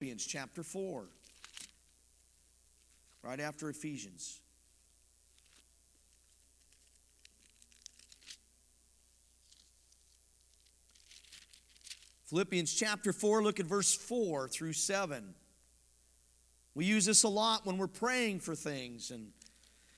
Philippians 0.00 0.24
chapter 0.24 0.62
4, 0.62 1.04
right 3.22 3.38
after 3.38 3.68
Ephesians. 3.68 4.40
Philippians 12.24 12.72
chapter 12.72 13.12
4, 13.12 13.42
look 13.42 13.60
at 13.60 13.66
verse 13.66 13.94
4 13.94 14.48
through 14.48 14.72
7. 14.72 15.34
We 16.74 16.86
use 16.86 17.04
this 17.04 17.24
a 17.24 17.28
lot 17.28 17.66
when 17.66 17.76
we're 17.76 17.86
praying 17.86 18.40
for 18.40 18.54
things. 18.54 19.10
And 19.10 19.32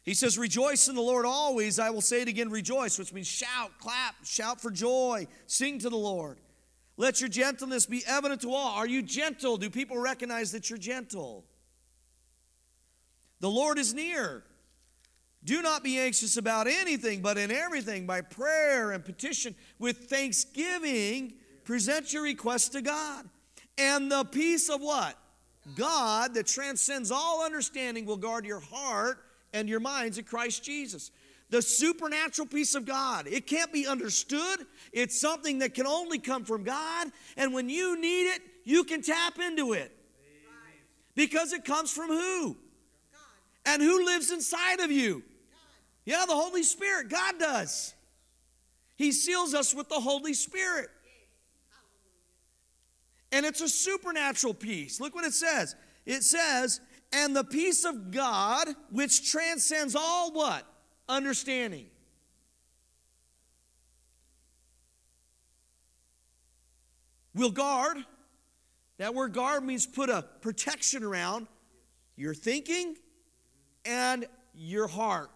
he 0.03 0.15
says, 0.15 0.37
Rejoice 0.37 0.89
in 0.89 0.97
the 0.97 1.01
Lord 1.01 1.27
always. 1.27 1.79
I 1.79 1.91
will 1.91 2.01
say 2.01 2.23
it 2.23 2.29
again, 2.29 2.51
rejoice, 2.51 2.99
which 2.99 3.13
means 3.13 3.29
shout, 3.29 3.71
clap, 3.79 4.17
shout 4.25 4.61
for 4.61 4.73
joy, 4.73 5.29
sing 5.47 5.79
to 5.79 5.89
the 5.89 5.97
Lord. 5.97 6.41
Let 6.97 7.21
your 7.21 7.29
gentleness 7.29 7.87
be 7.87 8.03
evident 8.07 8.43
to 8.43 8.53
all. 8.53 8.77
Are 8.77 8.87
you 8.87 9.03
gentle? 9.03 9.57
Do 9.57 9.71
people 9.71 9.99
recognize 9.99 10.53
that 10.53 10.69
you're 10.69 10.79
gentle? 10.79 11.45
The 13.41 13.51
Lord 13.51 13.79
is 13.79 13.93
near. 13.93 14.45
Do 15.45 15.63
not 15.63 15.83
be 15.83 15.99
anxious 15.99 16.37
about 16.37 16.69
anything, 16.69 17.21
but 17.21 17.37
in 17.37 17.51
everything, 17.51 18.07
by 18.07 18.21
prayer 18.21 18.93
and 18.93 19.05
petition, 19.05 19.57
with 19.79 20.05
thanksgiving, 20.05 21.35
present 21.65 22.13
your 22.13 22.23
requests 22.23 22.69
to 22.71 22.83
God. 22.83 23.29
And 23.77 24.13
the 24.13 24.25
peace 24.25 24.69
of 24.69 24.81
what? 24.81 25.17
God 25.75 26.35
that 26.35 26.47
transcends 26.47 27.11
all 27.11 27.45
understanding 27.45 28.05
will 28.05 28.17
guard 28.17 28.45
your 28.45 28.61
heart 28.61 29.19
and 29.53 29.69
your 29.69 29.81
minds 29.81 30.19
in 30.19 30.25
Christ 30.25 30.63
Jesus. 30.63 31.11
The 31.53 31.61
supernatural 31.61 32.49
peace 32.49 32.75
of 32.75 32.87
God. 32.87 33.27
It 33.27 33.47
can't 33.47 33.71
be 33.71 33.87
understood. 33.87 34.61
It's 34.91 35.21
something 35.21 35.59
that 35.59 35.75
can 35.75 35.87
only 35.87 36.19
come 36.19 36.47
from 36.47 36.65
God. 36.65 37.09
And 37.37 37.53
when 37.53 37.69
you 37.69 38.01
need 38.01 38.23
it, 38.23 38.41
you 38.65 38.85
can 38.85 39.03
tap 39.03 39.39
into 39.39 39.75
it. 39.75 39.95
Because 41.15 41.53
it 41.53 41.67
comes 41.67 41.93
from 41.93 42.09
who? 42.09 42.57
And 43.67 43.83
who 43.83 44.03
lives 44.07 44.33
inside 44.33 44.81
of 44.81 44.91
you? 44.91 45.23
Yeah, 46.07 46.25
the 46.27 46.35
Holy 46.35 46.63
Spirit. 46.63 47.11
God 47.11 47.39
does. 47.39 47.93
He 48.97 49.13
seals 49.13 49.53
us 49.53 49.75
with 49.75 49.91
the 49.91 50.01
Holy 50.01 50.33
Spirit. 50.33 50.89
And 53.31 53.45
it's 53.45 53.61
a 53.61 53.69
supernatural 53.69 54.55
peace. 54.55 55.03
Look 55.03 55.15
what 55.15 55.27
it 55.27 55.35
says. 55.35 55.77
It 56.07 56.23
says, 56.23 56.81
and 57.13 57.37
the 57.37 57.45
peace 57.45 57.85
of 57.85 58.11
God, 58.11 58.69
which 58.91 59.31
transcends 59.31 59.95
all 59.95 60.33
what? 60.33 60.67
Understanding. 61.13 61.89
We'll 67.35 67.51
guard. 67.51 67.99
That 68.97 69.15
word 69.15 69.35
guard 69.35 69.63
means 69.63 69.87
put 69.87 70.09
a 70.09 70.23
protection 70.41 71.05
around 71.05 71.49
your 72.17 72.33
thinking 72.33 72.97
and 73.85 74.25
your 74.55 74.89
heart. 74.89 75.29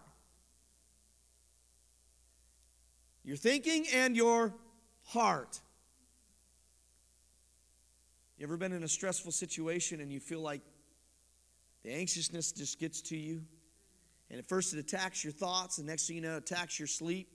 Your 3.23 3.37
thinking 3.37 3.85
and 3.93 4.17
your 4.17 4.55
heart. 5.03 5.61
You 8.39 8.47
ever 8.47 8.57
been 8.57 8.73
in 8.73 8.81
a 8.81 8.87
stressful 8.87 9.31
situation 9.31 10.01
and 10.01 10.11
you 10.11 10.19
feel 10.19 10.41
like 10.41 10.61
the 11.83 11.91
anxiousness 11.91 12.51
just 12.51 12.79
gets 12.79 12.99
to 13.03 13.15
you? 13.15 13.43
And 14.29 14.39
at 14.39 14.47
first 14.47 14.73
it 14.73 14.79
attacks 14.79 15.23
your 15.23 15.33
thoughts, 15.33 15.77
and 15.77 15.87
next 15.87 16.07
thing 16.07 16.17
you 16.17 16.21
know, 16.21 16.35
it 16.35 16.51
attacks 16.51 16.79
your 16.79 16.87
sleep. 16.87 17.29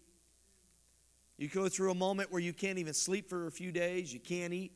You 1.38 1.48
go 1.48 1.68
through 1.68 1.90
a 1.90 1.94
moment 1.94 2.30
where 2.30 2.40
you 2.40 2.52
can't 2.52 2.78
even 2.78 2.94
sleep 2.94 3.28
for 3.28 3.46
a 3.46 3.50
few 3.50 3.72
days, 3.72 4.12
you 4.12 4.20
can't 4.20 4.52
eat. 4.52 4.72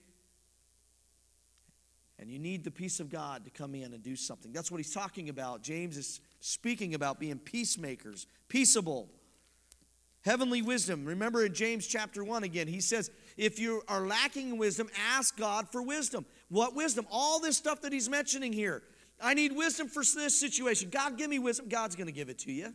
And 2.19 2.31
you 2.31 2.39
need 2.39 2.65
the 2.65 2.71
peace 2.71 2.99
of 2.99 3.11
God 3.11 3.45
to 3.45 3.51
come 3.51 3.75
in 3.75 3.93
and 3.93 4.03
do 4.03 4.17
something. 4.17 4.51
That's 4.51 4.71
what 4.71 4.79
he's 4.79 4.95
talking 4.95 5.29
about. 5.29 5.63
James 5.63 5.99
is 5.99 6.21
speaking 6.41 6.95
about 6.95 7.21
being 7.21 7.39
peacemakers, 7.39 8.27
peaceable. 8.49 9.11
Heavenly 10.23 10.61
wisdom. 10.61 11.05
Remember 11.05 11.45
in 11.45 11.55
James 11.55 11.87
chapter 11.87 12.25
1 12.25 12.43
again, 12.43 12.67
he 12.67 12.81
says, 12.81 13.11
if 13.37 13.61
you 13.61 13.83
are 13.87 14.07
lacking 14.07 14.49
in 14.49 14.59
wisdom, 14.59 14.89
ask 15.13 15.37
God 15.37 15.69
for 15.71 15.83
wisdom. 15.83 16.27
What 16.49 16.75
wisdom? 16.75 17.07
All 17.13 17.39
this 17.39 17.57
stuff 17.57 17.83
that 17.83 17.93
he's 17.93 18.09
mentioning 18.09 18.53
here. 18.53 18.83
I 19.21 19.35
need 19.35 19.53
wisdom 19.53 19.89
for 19.89 20.03
this 20.03 20.39
situation. 20.39 20.91
God, 20.91 21.17
give 21.17 21.31
me 21.31 21.39
wisdom. 21.39 21.69
God's 21.69 21.97
going 21.97 22.07
to 22.07 22.13
give 22.13 22.29
it 22.29 22.39
to 22.41 22.53
you. 22.53 22.75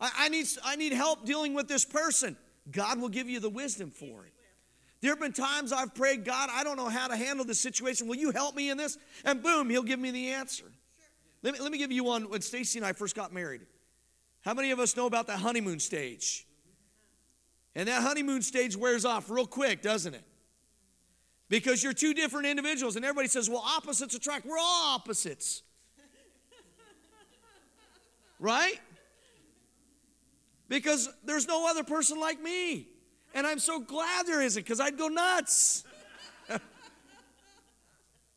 I, 0.00 0.10
I, 0.18 0.28
need, 0.28 0.46
I 0.64 0.76
need 0.76 0.92
help 0.92 1.24
dealing 1.24 1.54
with 1.54 1.68
this 1.68 1.84
person. 1.84 2.36
God 2.70 3.00
will 3.00 3.08
give 3.08 3.28
you 3.28 3.40
the 3.40 3.50
wisdom 3.50 3.90
for 3.90 4.24
it. 4.24 4.32
There 5.00 5.12
have 5.12 5.20
been 5.20 5.34
times 5.34 5.70
I've 5.70 5.94
prayed, 5.94 6.24
God, 6.24 6.48
I 6.50 6.64
don't 6.64 6.78
know 6.78 6.88
how 6.88 7.08
to 7.08 7.16
handle 7.16 7.44
this 7.44 7.60
situation. 7.60 8.08
Will 8.08 8.16
you 8.16 8.30
help 8.30 8.56
me 8.56 8.70
in 8.70 8.78
this? 8.78 8.96
And 9.24 9.42
boom, 9.42 9.68
he'll 9.68 9.82
give 9.82 10.00
me 10.00 10.10
the 10.10 10.30
answer. 10.30 10.64
Let 11.42 11.52
me, 11.52 11.60
let 11.60 11.70
me 11.70 11.76
give 11.76 11.92
you 11.92 12.04
one 12.04 12.30
when 12.30 12.40
Stacy 12.40 12.78
and 12.78 12.86
I 12.86 12.94
first 12.94 13.14
got 13.14 13.30
married. 13.30 13.60
How 14.40 14.54
many 14.54 14.70
of 14.70 14.78
us 14.78 14.96
know 14.96 15.04
about 15.06 15.26
the 15.26 15.36
honeymoon 15.36 15.78
stage? 15.78 16.46
And 17.74 17.88
that 17.88 18.02
honeymoon 18.02 18.40
stage 18.40 18.76
wears 18.76 19.04
off 19.04 19.28
real 19.28 19.46
quick, 19.46 19.82
doesn't 19.82 20.14
it? 20.14 20.24
Because 21.48 21.82
you're 21.82 21.92
two 21.92 22.14
different 22.14 22.46
individuals, 22.46 22.96
and 22.96 23.04
everybody 23.04 23.28
says, 23.28 23.50
well, 23.50 23.62
opposites 23.64 24.14
attract. 24.14 24.46
We're 24.46 24.58
all 24.58 24.94
opposites. 24.94 25.62
right? 28.40 28.80
Because 30.68 31.08
there's 31.24 31.46
no 31.46 31.68
other 31.68 31.84
person 31.84 32.18
like 32.18 32.40
me. 32.40 32.88
And 33.34 33.46
I'm 33.46 33.58
so 33.58 33.80
glad 33.80 34.26
there 34.26 34.40
isn't, 34.40 34.62
because 34.62 34.80
I'd 34.80 34.96
go 34.96 35.08
nuts. 35.08 35.84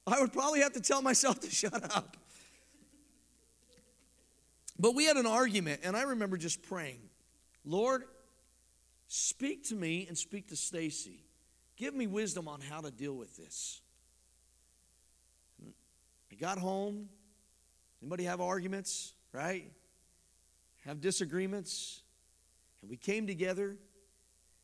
I 0.07 0.19
would 0.19 0.33
probably 0.33 0.61
have 0.61 0.73
to 0.73 0.81
tell 0.81 1.01
myself 1.01 1.39
to 1.41 1.49
shut 1.49 1.95
up. 1.95 2.17
But 4.79 4.95
we 4.95 5.05
had 5.05 5.17
an 5.17 5.25
argument, 5.25 5.81
and 5.83 5.95
I 5.95 6.03
remember 6.03 6.37
just 6.37 6.61
praying, 6.61 6.99
Lord, 7.65 8.03
speak 9.07 9.67
to 9.69 9.75
me 9.75 10.05
and 10.07 10.17
speak 10.17 10.49
to 10.49 10.55
Stacy. 10.55 11.26
Give 11.77 11.93
me 11.93 12.07
wisdom 12.07 12.47
on 12.47 12.59
how 12.59 12.81
to 12.81 12.91
deal 12.91 13.13
with 13.13 13.37
this. 13.37 13.81
I 16.31 16.35
got 16.35 16.57
home. 16.57 17.07
Anybody 18.01 18.25
have 18.25 18.41
arguments, 18.41 19.13
right? 19.31 19.71
Have 20.85 21.01
disagreements? 21.01 22.01
And 22.81 22.89
we 22.89 22.97
came 22.97 23.27
together 23.27 23.77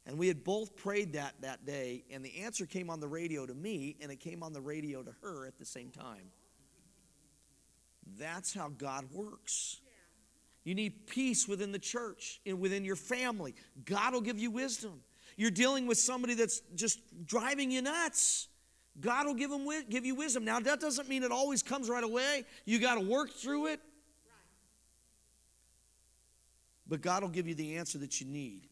and 0.05 0.17
we 0.17 0.27
had 0.27 0.43
both 0.43 0.75
prayed 0.75 1.13
that 1.13 1.35
that 1.41 1.65
day 1.65 2.03
and 2.11 2.25
the 2.25 2.41
answer 2.41 2.65
came 2.65 2.89
on 2.89 2.99
the 2.99 3.07
radio 3.07 3.45
to 3.45 3.53
me 3.53 3.95
and 4.01 4.11
it 4.11 4.19
came 4.19 4.43
on 4.43 4.51
the 4.51 4.61
radio 4.61 5.01
to 5.03 5.13
her 5.21 5.45
at 5.45 5.57
the 5.57 5.65
same 5.65 5.91
time. 5.91 6.31
That's 8.17 8.53
how 8.53 8.69
God 8.69 9.05
works. 9.11 9.79
You 10.63 10.75
need 10.75 11.07
peace 11.07 11.47
within 11.47 11.71
the 11.71 11.79
church 11.79 12.41
and 12.45 12.59
within 12.59 12.85
your 12.85 12.95
family. 12.95 13.55
God 13.85 14.13
will 14.13 14.21
give 14.21 14.39
you 14.39 14.51
wisdom. 14.51 15.01
You're 15.37 15.51
dealing 15.51 15.87
with 15.87 15.97
somebody 15.97 16.33
that's 16.33 16.61
just 16.75 16.99
driving 17.25 17.71
you 17.71 17.81
nuts. 17.81 18.47
God 18.99 19.25
will 19.25 19.33
give 19.33 19.49
them 19.49 19.67
give 19.89 20.05
you 20.05 20.15
wisdom. 20.15 20.45
Now 20.45 20.59
that 20.59 20.79
doesn't 20.79 21.09
mean 21.09 21.23
it 21.23 21.31
always 21.31 21.63
comes 21.63 21.89
right 21.89 22.03
away. 22.03 22.45
You 22.65 22.79
got 22.79 22.95
to 22.95 23.01
work 23.01 23.31
through 23.31 23.67
it. 23.67 23.79
But 26.87 27.01
God 27.01 27.23
will 27.23 27.29
give 27.29 27.47
you 27.47 27.55
the 27.55 27.77
answer 27.77 27.97
that 27.99 28.21
you 28.21 28.27
need. 28.27 28.67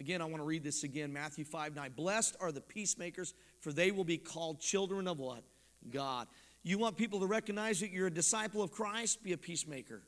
Again, 0.00 0.22
I 0.22 0.24
want 0.24 0.38
to 0.38 0.44
read 0.44 0.64
this 0.64 0.82
again 0.82 1.12
Matthew 1.12 1.44
5 1.44 1.74
9. 1.74 1.92
Blessed 1.96 2.36
are 2.40 2.52
the 2.52 2.60
peacemakers, 2.60 3.34
for 3.60 3.72
they 3.72 3.90
will 3.90 4.04
be 4.04 4.18
called 4.18 4.60
children 4.60 5.06
of 5.06 5.20
what? 5.20 5.42
God. 5.90 6.26
You 6.62 6.78
want 6.78 6.96
people 6.96 7.20
to 7.20 7.26
recognize 7.26 7.80
that 7.80 7.90
you're 7.90 8.08
a 8.08 8.12
disciple 8.12 8.62
of 8.62 8.70
Christ? 8.70 9.22
Be 9.22 9.32
a 9.32 9.38
peacemaker. 9.38 10.02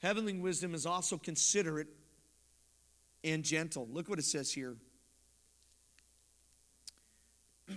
Heavenly 0.00 0.34
wisdom 0.38 0.74
is 0.74 0.86
also 0.86 1.18
considerate 1.18 1.88
and 3.24 3.42
gentle. 3.42 3.88
Look 3.90 4.08
what 4.08 4.18
it 4.18 4.24
says 4.24 4.52
here. 4.52 4.76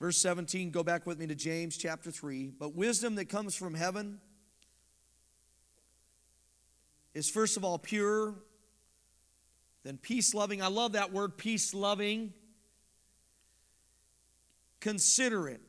Verse 0.00 0.18
17, 0.18 0.70
go 0.70 0.82
back 0.82 1.06
with 1.06 1.18
me 1.18 1.26
to 1.26 1.34
James 1.34 1.76
chapter 1.76 2.10
3. 2.10 2.52
But 2.58 2.74
wisdom 2.74 3.16
that 3.16 3.28
comes 3.28 3.54
from 3.54 3.74
heaven 3.74 4.20
is 7.14 7.28
first 7.28 7.56
of 7.56 7.64
all 7.64 7.78
pure, 7.78 8.34
then 9.84 9.96
peace 9.96 10.34
loving. 10.34 10.62
I 10.62 10.68
love 10.68 10.92
that 10.92 11.12
word, 11.12 11.36
peace 11.36 11.74
loving. 11.74 12.32
Considerate. 14.80 15.60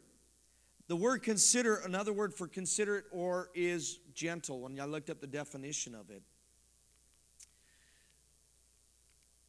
The 0.89 0.95
word 0.95 1.21
consider, 1.21 1.75
another 1.75 2.11
word 2.11 2.33
for 2.33 2.47
considerate 2.47 3.05
or 3.11 3.51
is 3.53 3.99
gentle. 4.15 4.59
When 4.59 4.77
I 4.79 4.85
looked 4.85 5.11
up 5.11 5.21
the 5.21 5.27
definition 5.27 5.93
of 5.93 6.09
it. 6.09 6.23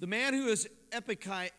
The 0.00 0.06
man 0.06 0.34
who 0.34 0.48
is 0.48 0.68
epiakai, 0.92 1.50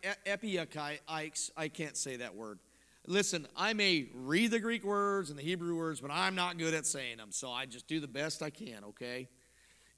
I 1.56 1.68
can't 1.68 1.96
say 1.96 2.16
that 2.16 2.34
word. 2.34 2.60
Listen, 3.08 3.48
I 3.56 3.72
may 3.72 4.08
read 4.14 4.52
the 4.52 4.60
Greek 4.60 4.84
words 4.84 5.30
and 5.30 5.38
the 5.38 5.42
Hebrew 5.42 5.76
words, 5.76 6.00
but 6.00 6.12
I'm 6.12 6.36
not 6.36 6.58
good 6.58 6.74
at 6.74 6.86
saying 6.86 7.16
them, 7.16 7.32
so 7.32 7.50
I 7.50 7.66
just 7.66 7.88
do 7.88 7.98
the 7.98 8.06
best 8.06 8.40
I 8.40 8.50
can, 8.50 8.84
okay? 8.84 9.28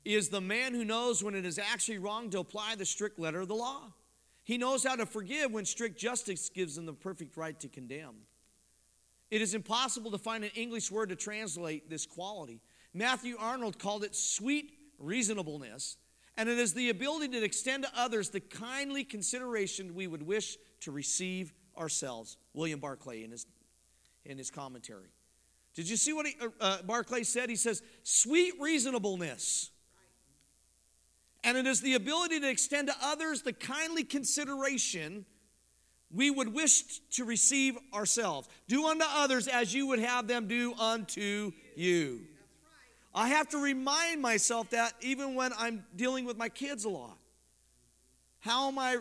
Is 0.02 0.31
the 0.31 0.40
man 0.40 0.72
who 0.72 0.86
knows 0.86 1.22
when 1.22 1.34
it 1.34 1.44
is 1.44 1.58
actually 1.58 1.98
wrong 1.98 2.31
to 2.31 2.38
apply 2.38 2.76
the 2.76 2.86
strict 2.86 3.19
letter 3.19 3.42
of 3.42 3.48
the 3.48 3.54
law. 3.54 3.92
He 4.44 4.56
knows 4.56 4.82
how 4.84 4.96
to 4.96 5.04
forgive 5.04 5.52
when 5.52 5.66
strict 5.66 5.98
justice 5.98 6.48
gives 6.48 6.78
him 6.78 6.86
the 6.86 6.94
perfect 6.94 7.36
right 7.36 7.60
to 7.60 7.69
condemn. 7.69 8.14
It 9.34 9.42
is 9.42 9.52
impossible 9.52 10.12
to 10.12 10.19
find 10.19 10.44
an 10.44 10.52
English 10.54 10.92
word 10.92 11.08
to 11.08 11.16
translate 11.16 11.90
this 11.90 12.06
quality. 12.06 12.60
Matthew 12.92 13.34
Arnold 13.36 13.81
called 13.81 14.04
it 14.04 14.14
sweet 14.14 14.75
reasonableness, 15.00 15.96
and 16.36 16.48
it 16.48 16.56
is 16.56 16.72
the 16.72 16.88
ability 16.88 17.26
to 17.31 17.42
extend 17.42 17.82
to 17.82 17.90
others 17.96 18.31
the 18.31 18.38
kindly 18.38 19.02
consideration 19.02 19.96
we 19.96 20.06
would 20.06 20.22
wish 20.22 20.56
to 20.82 20.92
receive 20.92 21.52
ourselves. 21.76 22.36
William 22.52 22.78
Barclay 22.78 23.25
in 23.25 23.32
his, 23.32 23.44
in 24.25 24.38
his 24.38 24.52
commentary. 24.52 25.10
Did 25.75 25.90
you 25.90 25.96
see 25.96 26.12
what 26.12 26.28
he, 26.28 26.36
uh, 26.40 26.50
uh 26.60 26.82
Barclay 26.82 27.25
said? 27.25 27.50
He 27.50 27.56
says, 27.56 27.82
sweet 28.04 28.54
reasonableness. 28.60 29.72
And 31.42 31.58
it 31.58 31.66
is 31.66 31.81
the 31.81 31.94
ability 31.94 32.38
to 32.38 32.48
extend 32.48 32.86
to 32.86 32.94
others 33.02 33.42
the 33.42 33.52
kindly 33.52 34.04
consideration 34.04 35.26
we 36.10 36.30
would 36.30 36.52
wish 36.52 37.00
to 37.10 37.24
receive 37.24 37.76
ourselves. 37.92 38.48
Do 38.68 38.86
unto 38.86 39.04
others 39.08 39.48
as 39.48 39.74
you 39.74 39.88
would 39.88 39.98
have 39.98 40.26
them 40.28 40.46
do 40.46 40.74
unto 40.74 41.52
you. 41.76 42.20
I 43.14 43.28
have 43.28 43.48
to 43.50 43.58
remind 43.58 44.20
myself 44.20 44.70
that 44.70 44.94
even 45.00 45.34
when 45.34 45.52
I'm 45.56 45.84
dealing 45.94 46.24
with 46.24 46.36
my 46.36 46.48
kids 46.48 46.84
a 46.84 46.88
lot. 46.88 47.16
How 48.40 48.68
am 48.68 48.78
I 48.78 48.98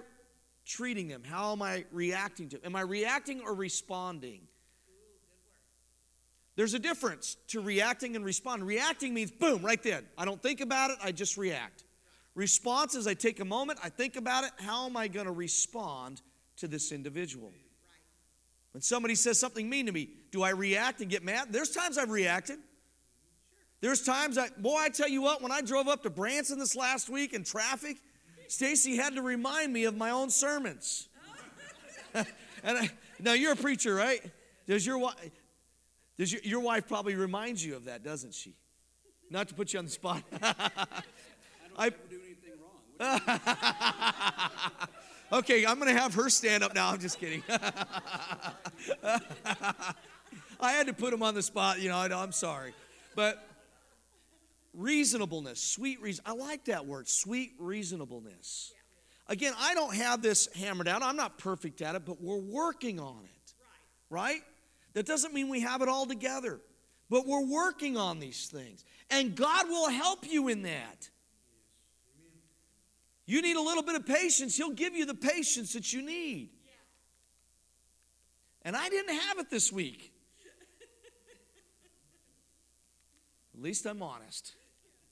treating 0.65 1.07
them? 1.07 1.23
How 1.23 1.51
am 1.51 1.61
I 1.61 1.85
reacting 1.91 2.49
to 2.49 2.57
them? 2.57 2.67
Am 2.67 2.75
I 2.75 2.81
reacting 2.81 3.41
or 3.41 3.53
responding? 3.53 4.41
There's 6.55 6.75
a 6.75 6.79
difference 6.79 7.37
to 7.47 7.61
reacting 7.61 8.15
and 8.15 8.23
responding. 8.23 8.67
Reacting 8.67 9.13
means 9.13 9.31
boom, 9.31 9.63
right 9.63 9.81
then. 9.81 10.05
I 10.17 10.25
don't 10.25 10.41
think 10.41 10.61
about 10.61 10.91
it, 10.91 10.97
I 11.03 11.11
just 11.11 11.35
react. 11.35 11.83
Response 12.35 12.95
is 12.95 13.07
I 13.07 13.15
take 13.15 13.39
a 13.39 13.45
moment, 13.45 13.79
I 13.83 13.89
think 13.89 14.15
about 14.15 14.43
it. 14.43 14.51
How 14.57 14.85
am 14.85 14.95
I 14.95 15.07
going 15.07 15.25
to 15.25 15.31
respond 15.31 16.21
to 16.57 16.67
this 16.67 16.91
individual? 16.91 17.51
When 18.73 18.81
somebody 18.81 19.15
says 19.15 19.39
something 19.39 19.69
mean 19.69 19.85
to 19.85 19.91
me, 19.91 20.09
do 20.31 20.41
I 20.41 20.49
react 20.49 21.01
and 21.01 21.09
get 21.09 21.23
mad? 21.23 21.49
There's 21.51 21.69
times 21.69 21.97
I've 21.97 22.09
reacted. 22.09 22.57
There's 23.81 24.01
times 24.01 24.37
I, 24.37 24.47
boy, 24.57 24.77
I 24.77 24.89
tell 24.89 25.09
you 25.09 25.21
what, 25.21 25.41
when 25.41 25.51
I 25.51 25.61
drove 25.61 25.87
up 25.87 26.03
to 26.03 26.09
Branson 26.09 26.57
this 26.57 26.75
last 26.75 27.09
week 27.09 27.33
in 27.33 27.43
traffic, 27.43 27.97
Stacy 28.47 28.95
had 28.95 29.15
to 29.15 29.21
remind 29.21 29.71
me 29.71 29.83
of 29.83 29.95
my 29.95 30.09
own 30.09 30.29
sermons. 30.29 31.07
and 32.13 32.25
I, 32.63 32.89
now 33.19 33.33
you're 33.33 33.51
a 33.51 33.57
preacher, 33.57 33.93
right? 33.93 34.21
Does 34.67 34.85
your 34.85 34.97
wife, 34.97 35.17
does 36.17 36.31
your, 36.31 36.41
your 36.43 36.59
wife 36.61 36.87
probably 36.87 37.15
reminds 37.15 37.63
you 37.63 37.75
of 37.75 37.85
that, 37.85 38.03
doesn't 38.03 38.33
she? 38.33 38.55
Not 39.29 39.49
to 39.49 39.53
put 39.53 39.73
you 39.73 39.79
on 39.79 39.85
the 39.85 39.91
spot. 39.91 40.23
I 41.77 41.89
don't 41.89 42.09
do 42.09 42.19
anything 42.25 42.53
wrong. 42.99 43.19
okay, 45.31 45.65
I'm 45.65 45.79
going 45.79 45.93
to 45.93 45.99
have 45.99 46.13
her 46.15 46.29
stand 46.29 46.63
up 46.63 46.75
now. 46.75 46.89
I'm 46.91 46.99
just 46.99 47.19
kidding. 47.19 47.43
I 50.59 50.71
had 50.71 50.87
to 50.87 50.93
put 50.93 51.13
him 51.13 51.23
on 51.23 51.35
the 51.35 51.41
spot, 51.41 51.81
you 51.81 51.89
know, 51.89 51.97
I'm 51.97 52.31
sorry. 52.31 52.73
But 53.15 53.45
reasonableness, 54.73 55.61
sweet 55.61 56.01
reason. 56.01 56.23
I 56.25 56.33
like 56.33 56.65
that 56.65 56.85
word, 56.85 57.07
sweet 57.07 57.53
reasonableness. 57.59 58.73
Again, 59.27 59.53
I 59.57 59.73
don't 59.73 59.95
have 59.95 60.21
this 60.21 60.47
hammered 60.55 60.87
out. 60.87 61.01
I'm 61.01 61.15
not 61.15 61.37
perfect 61.37 61.81
at 61.81 61.95
it, 61.95 62.05
but 62.05 62.21
we're 62.21 62.37
working 62.37 62.99
on 62.99 63.23
it. 63.23 63.53
Right? 64.09 64.41
That 64.93 65.05
doesn't 65.05 65.33
mean 65.33 65.49
we 65.49 65.61
have 65.61 65.81
it 65.81 65.89
all 65.89 66.05
together, 66.05 66.59
but 67.09 67.25
we're 67.25 67.45
working 67.45 67.97
on 67.97 68.19
these 68.19 68.47
things. 68.47 68.85
And 69.09 69.35
God 69.35 69.67
will 69.69 69.89
help 69.89 70.25
you 70.29 70.49
in 70.49 70.63
that. 70.63 71.09
You 73.25 73.41
need 73.41 73.55
a 73.55 73.61
little 73.61 73.83
bit 73.83 73.95
of 73.95 74.05
patience, 74.05 74.57
He'll 74.57 74.71
give 74.71 74.95
you 74.95 75.05
the 75.05 75.15
patience 75.15 75.73
that 75.73 75.93
you 75.93 76.01
need. 76.01 76.49
And 78.63 78.75
I 78.75 78.89
didn't 78.89 79.15
have 79.15 79.39
it 79.39 79.49
this 79.49 79.71
week. 79.71 80.13
At 83.53 83.61
least 83.61 83.85
I'm 83.85 84.01
honest. 84.01 84.53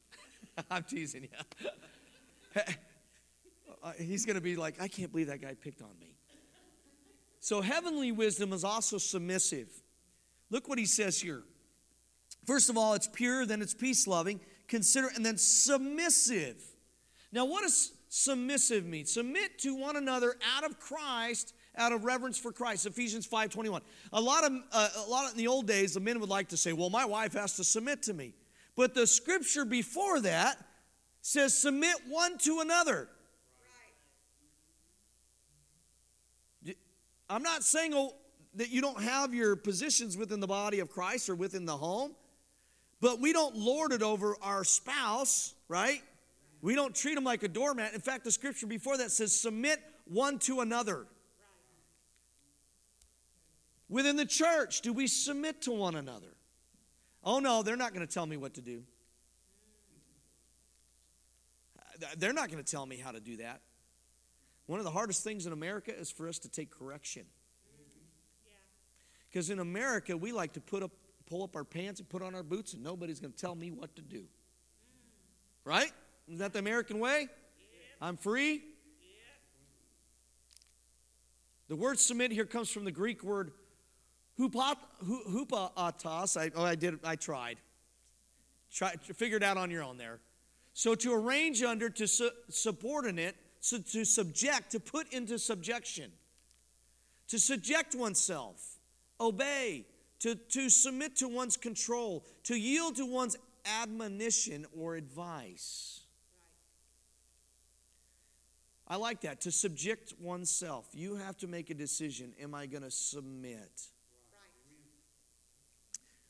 I'm 0.72 0.84
teasing 0.84 1.24
you. 1.24 2.64
Uh, 3.84 3.94
he's 3.98 4.28
going 4.28 4.36
to 4.36 4.42
be 4.42 4.56
like, 4.56 4.80
I 4.80 4.88
can't 4.88 5.12
believe 5.12 5.26
that 5.26 5.42
guy 5.42 5.56
picked 5.56 5.82
on 5.82 5.90
me. 6.00 6.14
So, 7.40 7.62
heavenly 7.62 8.12
wisdom 8.12 8.54
is 8.54 8.64
also 8.64 9.00
submissive. 9.00 9.70
Look 10.52 10.70
what 10.70 10.78
he 10.78 10.86
says 10.86 11.20
here. 11.20 11.42
First 12.46 12.70
of 12.70 12.78
all, 12.78 12.94
it's 12.94 13.08
pure, 13.08 13.46
then 13.48 13.60
it's 13.60 13.74
peace 13.74 14.06
loving, 14.06 14.40
consider, 14.68 15.10
and 15.16 15.26
then 15.26 15.38
submissive. 15.38 16.62
Now, 17.32 17.46
what 17.46 17.64
does 17.64 17.92
submissive 18.12 18.86
mean? 18.86 19.06
Submit 19.06 19.58
to 19.60 19.74
one 19.74 19.96
another 19.96 20.36
out 20.56 20.66
of 20.66 20.80
Christ, 20.80 21.54
out 21.78 21.94
of 21.94 22.04
reverence 22.04 22.38
for 22.38 22.52
Christ. 22.52 22.86
Ephesians 22.86 23.26
5:21. 23.26 23.82
A 24.12 24.22
lot 24.22 24.44
of 24.44 24.52
uh, 24.72 24.90
a 24.98 25.10
lot 25.10 25.26
of, 25.26 25.32
in 25.32 25.38
the 25.38 25.48
old 25.48 25.66
days, 25.66 25.94
the 25.94 26.02
men 26.02 26.20
would 26.20 26.30
like 26.30 26.50
to 26.50 26.58
say, 26.58 26.74
"Well, 26.74 26.90
my 26.90 27.06
wife 27.06 27.34
has 27.34 27.56
to 27.56 27.64
submit 27.64 28.04
to 28.04 28.14
me," 28.14 28.34
but 28.76 28.94
the 28.94 29.08
scripture 29.08 29.64
before 29.64 30.20
that 30.22 30.58
says, 31.22 31.58
"Submit 31.58 31.96
one 32.08 32.38
to 32.40 32.60
another." 32.60 33.08
I'm 37.30 37.44
not 37.44 37.64
saying 37.64 37.94
oh, 37.96 38.14
that 38.56 38.72
you 38.72 38.82
don't 38.82 39.02
have 39.02 39.34
your 39.34 39.56
positions 39.56 40.18
within 40.18 40.42
the 40.42 40.48
body 40.48 40.82
of 40.82 40.90
Christ 40.90 41.30
or 41.30 41.36
within 41.36 41.66
the 41.66 41.78
home, 41.78 42.14
but 43.00 43.22
we 43.22 43.32
don't 43.32 43.56
lord 43.56 43.94
it 43.94 44.04
over 44.04 44.36
our 44.42 44.66
spouse, 44.66 45.54
right? 45.70 46.02
We 46.62 46.76
don't 46.76 46.94
treat 46.96 47.16
them 47.16 47.24
like 47.24 47.44
a 47.44 47.48
doormat. 47.48 47.94
In 47.94 48.02
fact, 48.02 48.24
the 48.24 48.32
scripture 48.32 48.68
before 48.68 48.98
that 48.98 49.12
says, 49.12 49.36
submit 49.36 49.80
one 50.06 50.38
to 50.40 50.62
another. 50.62 51.08
Within 53.90 54.16
the 54.16 54.26
church, 54.26 54.82
do 54.82 54.94
we 54.94 55.08
submit 55.08 55.64
to 55.64 55.72
one 55.72 55.96
another? 55.96 56.36
Oh 57.24 57.40
no, 57.40 57.64
they're 57.64 57.76
not 57.76 57.94
going 57.94 58.06
to 58.06 58.12
tell 58.12 58.26
me 58.26 58.38
what 58.38 58.54
to 58.56 58.62
do. 58.62 58.84
They're 62.18 62.34
not 62.34 62.50
going 62.50 62.64
to 62.64 62.70
tell 62.70 62.86
me 62.86 62.98
how 62.98 63.12
to 63.12 63.20
do 63.20 63.38
that. 63.38 63.62
One 64.66 64.80
of 64.80 64.86
the 64.86 64.92
hardest 64.92 65.24
things 65.24 65.46
in 65.46 65.54
America 65.54 65.96
is 65.96 66.10
for 66.10 66.28
us 66.28 66.40
to 66.40 66.50
take 66.50 66.72
correction. 66.72 67.26
Because 69.30 69.50
in 69.50 69.60
America, 69.60 70.16
we 70.16 70.32
like 70.32 70.54
to 70.54 70.62
put 70.62 70.84
up, 70.84 70.92
pull 71.30 71.44
up 71.44 71.56
our 71.56 71.64
pants 71.64 72.00
and 72.00 72.10
put 72.10 72.22
on 72.22 72.36
our 72.36 72.44
boots, 72.44 72.74
and 72.74 72.84
nobody's 72.84 73.20
going 73.20 73.32
to 73.32 73.38
tell 73.38 73.56
me 73.56 73.72
what 73.72 73.96
to 73.96 74.02
do. 74.02 74.20
Mm. 74.20 74.26
Right? 75.64 75.92
Is 76.28 76.40
that 76.40 76.54
the 76.54 76.60
American 76.60 77.00
way? 77.00 77.28
I'm 78.02 78.18
free. 78.18 78.64
The 81.68 81.76
word 81.76 82.00
submit 82.00 82.32
here 82.32 82.46
comes 82.46 82.70
from 82.70 82.84
the 82.84 82.92
Greek 82.92 83.24
word 83.24 83.52
hupat, 84.38 84.76
hupatos. 85.04 86.36
I, 86.38 86.52
oh, 86.56 86.66
I 86.66 86.76
did. 86.76 87.00
I 87.04 87.16
tried. 87.16 87.58
Try, 88.72 88.92
figure 88.92 89.38
it 89.38 89.44
out 89.44 89.58
on 89.58 89.70
your 89.70 89.84
own 89.84 89.98
there. 89.98 90.20
So 90.74 90.96
to 90.96 91.14
arrange 91.14 91.62
under, 91.64 91.90
to 91.90 92.08
su- 92.08 92.32
subordinate, 92.50 93.36
so 93.60 93.80
to 93.80 94.06
subject, 94.06 94.72
to 94.72 94.80
put 94.80 95.12
into 95.14 95.38
subjection, 95.38 96.12
to 97.28 97.38
subject 97.40 97.96
oneself, 97.96 98.80
obey, 99.20 99.86
to, 100.20 100.36
to 100.36 100.70
submit 100.70 101.18
to 101.18 101.28
one's 101.28 101.58
control, 101.58 102.26
to 102.44 102.56
yield 102.56 102.96
to 102.98 103.06
one's 103.06 103.36
admonition 103.66 104.66
or 104.78 104.96
advice. 104.96 106.01
I 108.92 108.98
like 108.98 109.22
that, 109.22 109.40
to 109.42 109.54
subject 109.54 110.14
oneself. 110.20 110.86
You 110.92 111.16
have 111.16 111.38
to 111.38 111.48
make 111.48 111.70
a 111.70 111.74
decision 111.74 112.34
am 112.42 112.54
I 112.54 112.66
going 112.66 112.84
to 112.84 112.92
submit? 112.92 113.84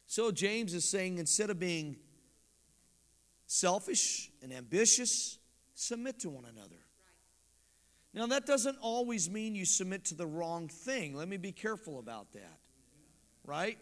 So 0.05 0.29
James 0.29 0.75
is 0.75 0.87
saying 0.87 1.17
instead 1.17 1.49
of 1.49 1.57
being 1.57 1.95
selfish 3.47 4.29
and 4.43 4.53
ambitious, 4.53 5.39
submit 5.73 6.19
to 6.19 6.29
one 6.29 6.45
another. 6.45 6.75
Now, 8.13 8.27
that 8.27 8.45
doesn't 8.45 8.77
always 8.79 9.27
mean 9.27 9.55
you 9.55 9.65
submit 9.65 10.05
to 10.05 10.13
the 10.13 10.27
wrong 10.27 10.67
thing. 10.67 11.15
Let 11.15 11.29
me 11.29 11.37
be 11.37 11.51
careful 11.51 11.97
about 11.97 12.31
that. 12.33 12.59
Right? 13.43 13.79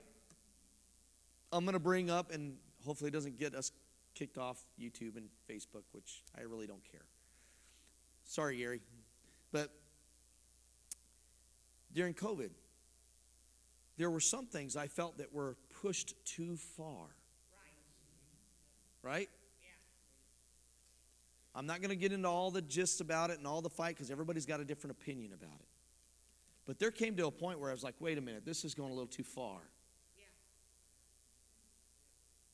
I'm 1.51 1.65
going 1.65 1.73
to 1.73 1.79
bring 1.79 2.09
up, 2.09 2.31
and 2.31 2.55
hopefully 2.85 3.09
it 3.09 3.13
doesn't 3.13 3.37
get 3.37 3.55
us 3.55 3.73
kicked 4.15 4.37
off 4.37 4.63
YouTube 4.81 5.17
and 5.17 5.27
Facebook, 5.49 5.83
which 5.91 6.23
I 6.37 6.43
really 6.43 6.65
don't 6.65 6.89
care. 6.89 7.03
Sorry, 8.29 8.57
Gary. 8.57 8.79
But 9.51 9.71
during 11.91 12.13
COVID, 12.13 12.51
there 13.97 14.11
were 14.11 14.19
some 14.19 14.45
things 14.45 14.77
I 14.77 14.85
felt 14.85 15.17
that 15.17 15.33
were 15.33 15.57
pushed 15.81 16.13
too 16.25 16.55
far. 16.55 17.07
Right? 19.01 19.29
Yeah. 19.61 19.67
I'm 21.55 21.65
not 21.65 21.81
going 21.81 21.89
to 21.89 21.95
get 21.95 22.11
into 22.11 22.27
all 22.27 22.51
the 22.51 22.61
gist 22.61 23.01
about 23.01 23.31
it 23.31 23.39
and 23.39 23.47
all 23.47 23.63
the 23.63 23.69
fight 23.69 23.95
because 23.95 24.11
everybody's 24.11 24.45
got 24.45 24.59
a 24.59 24.65
different 24.65 24.95
opinion 25.01 25.33
about 25.33 25.59
it. 25.59 25.67
But 26.67 26.77
there 26.77 26.91
came 26.91 27.15
to 27.15 27.25
a 27.25 27.31
point 27.31 27.59
where 27.59 27.71
I 27.71 27.73
was 27.73 27.83
like, 27.83 27.95
wait 27.99 28.19
a 28.19 28.21
minute, 28.21 28.45
this 28.45 28.63
is 28.63 28.75
going 28.75 28.91
a 28.91 28.93
little 28.93 29.07
too 29.07 29.23
far. 29.23 29.57
Yeah. 30.15 30.25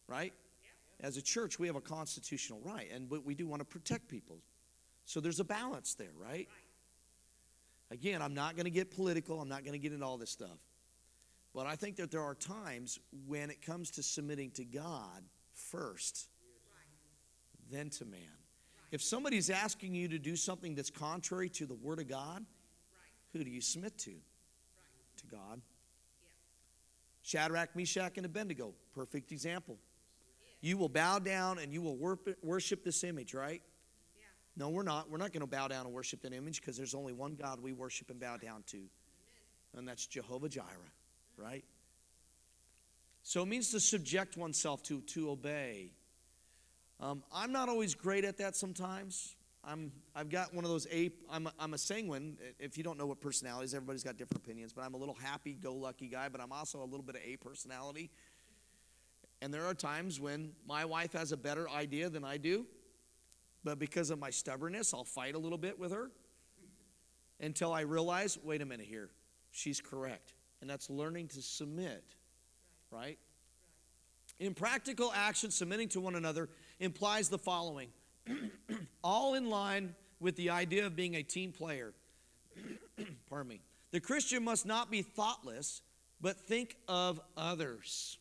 Right? 0.08 0.32
Yeah. 0.64 1.06
As 1.06 1.18
a 1.18 1.22
church, 1.22 1.60
we 1.60 1.68
have 1.68 1.76
a 1.76 1.82
constitutional 1.82 2.62
right, 2.64 2.88
and 2.94 3.10
but 3.10 3.26
we 3.26 3.36
do 3.36 3.46
want 3.46 3.60
to 3.60 3.66
protect 3.66 4.08
people. 4.08 4.38
So 5.06 5.20
there's 5.20 5.40
a 5.40 5.46
balance 5.46 5.94
there, 5.94 6.14
right? 6.20 6.48
Again, 7.92 8.22
I'm 8.22 8.34
not 8.34 8.56
going 8.56 8.66
to 8.66 8.72
get 8.72 8.92
political, 8.92 9.40
I'm 9.40 9.50
not 9.50 9.64
going 9.64 9.74
to 9.74 9.80
get 9.80 9.94
into 9.94 10.06
all 10.06 10.18
this 10.18 10.32
stuff. 10.32 10.58
But 11.54 11.68
I 11.68 11.76
think 11.76 11.96
that 11.98 12.12
there 12.12 12.22
are 12.22 12.36
times 12.36 13.00
when 13.28 13.50
it 13.50 13.62
comes 13.62 13.92
to 13.92 14.04
submitting 14.04 14.52
to 14.52 14.66
God 14.66 15.24
first, 15.54 16.28
then 17.72 17.90
to 17.92 18.06
man. 18.06 18.20
If 18.92 19.02
somebody's 19.02 19.50
asking 19.50 19.94
you 19.96 20.08
to 20.10 20.20
do 20.20 20.36
something 20.36 20.76
that's 20.76 20.90
contrary 20.90 21.50
to 21.50 21.66
the 21.66 21.74
Word 21.74 22.00
of 22.00 22.10
God, 22.10 22.46
who 23.32 23.44
do 23.44 23.50
you 23.50 23.62
submit 23.62 23.98
to? 24.00 24.12
To 24.12 25.28
God. 25.28 25.62
Shadrach, 27.22 27.76
Meshach, 27.76 28.18
and 28.18 28.26
Abednego, 28.26 28.74
perfect 28.94 29.32
example. 29.32 29.78
You 30.62 30.78
will 30.78 30.90
bow 30.90 31.20
down 31.20 31.60
and 31.60 31.74
you 31.74 31.82
will 31.82 31.98
worship 32.42 32.84
this 32.84 33.04
image, 33.04 33.34
right? 33.34 33.62
No, 34.58 34.70
we're 34.70 34.84
not. 34.84 35.10
We're 35.10 35.18
not 35.18 35.34
going 35.34 35.42
to 35.42 35.48
bow 35.48 35.68
down 35.68 35.86
and 35.86 35.94
worship 35.94 36.22
that 36.22 36.34
image 36.34 36.62
because 36.62 36.78
there's 36.78 36.96
only 36.96 37.14
one 37.14 37.36
God 37.36 37.60
we 37.60 37.74
worship 37.74 38.10
and 38.10 38.20
bow 38.20 38.38
down 38.38 38.64
to, 38.68 38.80
and 39.76 39.88
that's 39.88 40.06
Jehovah 40.08 40.48
Jireh, 40.48 40.94
right? 41.38 41.66
So 43.22 43.42
it 43.42 43.48
means 43.48 43.72
to 43.72 43.80
subject 43.80 44.38
oneself 44.38 44.84
to, 44.84 45.02
to 45.02 45.32
obey. 45.32 45.92
Um, 47.00 47.24
I'm 47.34 47.52
not 47.52 47.70
always 47.70 47.96
great 47.96 48.24
at 48.24 48.38
that 48.38 48.56
sometimes. 48.56 49.36
I'm, 49.68 49.92
I've 50.16 50.30
got 50.30 50.54
one 50.54 50.64
of 50.64 50.70
those 50.70 50.86
a, 50.92 51.10
I'm 51.30 51.48
a, 51.48 51.54
I'm 51.60 51.74
a 51.74 51.78
sanguine. 51.78 52.38
If 52.60 52.78
you 52.78 52.84
don't 52.84 53.00
know 53.00 53.08
what 53.08 53.20
personality 53.20 53.66
is, 53.66 53.74
everybody's 53.74 54.04
got 54.04 54.18
different 54.18 54.44
opinions, 54.44 54.74
but 54.74 54.84
I'm 54.84 54.94
a 54.94 54.98
little 54.98 55.16
happy 55.16 55.54
go 55.54 55.74
lucky 55.74 56.08
guy, 56.08 56.30
but 56.30 56.40
I'm 56.40 56.52
also 56.52 56.84
a 56.84 56.86
little 56.86 57.02
bit 57.02 57.16
of 57.16 57.22
a 57.26 57.36
personality. 57.38 58.12
And 59.42 59.54
there 59.54 59.66
are 59.66 59.74
times 59.74 60.20
when 60.20 60.52
my 60.68 60.86
wife 60.86 61.14
has 61.14 61.32
a 61.32 61.38
better 61.38 61.70
idea 61.70 62.10
than 62.10 62.24
I 62.24 62.38
do, 62.38 62.68
but 63.66 63.80
because 63.80 64.12
of 64.12 64.20
my 64.20 64.30
stubbornness, 64.30 64.94
I'll 64.94 65.04
fight 65.04 65.34
a 65.34 65.40
little 65.40 65.58
bit 65.58 65.78
with 65.78 65.92
her 65.92 66.12
until 67.42 67.74
I 67.74 67.82
realize 67.82 68.38
wait 68.42 68.62
a 68.62 68.66
minute 68.66 68.86
here, 68.86 69.10
she's 69.52 69.82
correct. 69.82 70.34
And 70.62 70.70
that's 70.70 70.90
learning 70.90 71.30
to 71.30 71.42
submit, 71.42 72.04
right? 72.92 73.18
In 74.40 74.54
practical 74.54 75.12
action, 75.14 75.52
submitting 75.52 75.90
to 75.90 76.00
one 76.00 76.16
another 76.16 76.50
implies 76.80 77.28
the 77.28 77.38
following 77.38 77.90
all 79.04 79.34
in 79.34 79.50
line 79.50 79.96
with 80.20 80.36
the 80.36 80.52
idea 80.52 80.86
of 80.86 80.96
being 80.96 81.16
a 81.16 81.24
team 81.24 81.52
player. 81.52 81.94
Pardon 83.30 83.50
me. 83.50 83.62
The 83.92 84.00
Christian 84.00 84.44
must 84.44 84.66
not 84.66 84.92
be 84.92 85.02
thoughtless, 85.02 85.82
but 86.22 86.38
think 86.38 86.76
of 86.88 87.20
others. 87.36 88.18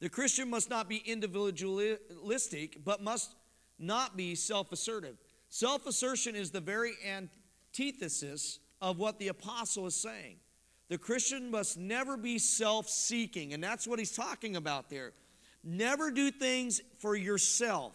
The 0.00 0.08
Christian 0.08 0.50
must 0.50 0.68
not 0.68 0.88
be 0.88 0.98
individualistic, 0.98 2.84
but 2.84 3.02
must 3.02 3.34
not 3.78 4.16
be 4.16 4.34
self 4.34 4.72
assertive. 4.72 5.16
Self 5.48 5.86
assertion 5.86 6.34
is 6.34 6.50
the 6.50 6.60
very 6.60 6.94
antithesis 7.06 8.58
of 8.80 8.98
what 8.98 9.18
the 9.18 9.28
apostle 9.28 9.86
is 9.86 9.96
saying. 9.96 10.36
The 10.88 10.98
Christian 10.98 11.50
must 11.50 11.78
never 11.78 12.16
be 12.16 12.38
self 12.38 12.88
seeking, 12.88 13.54
and 13.54 13.62
that's 13.62 13.86
what 13.86 13.98
he's 13.98 14.14
talking 14.14 14.56
about 14.56 14.90
there. 14.90 15.12
Never 15.62 16.10
do 16.10 16.30
things 16.30 16.80
for 16.98 17.16
yourself. 17.16 17.94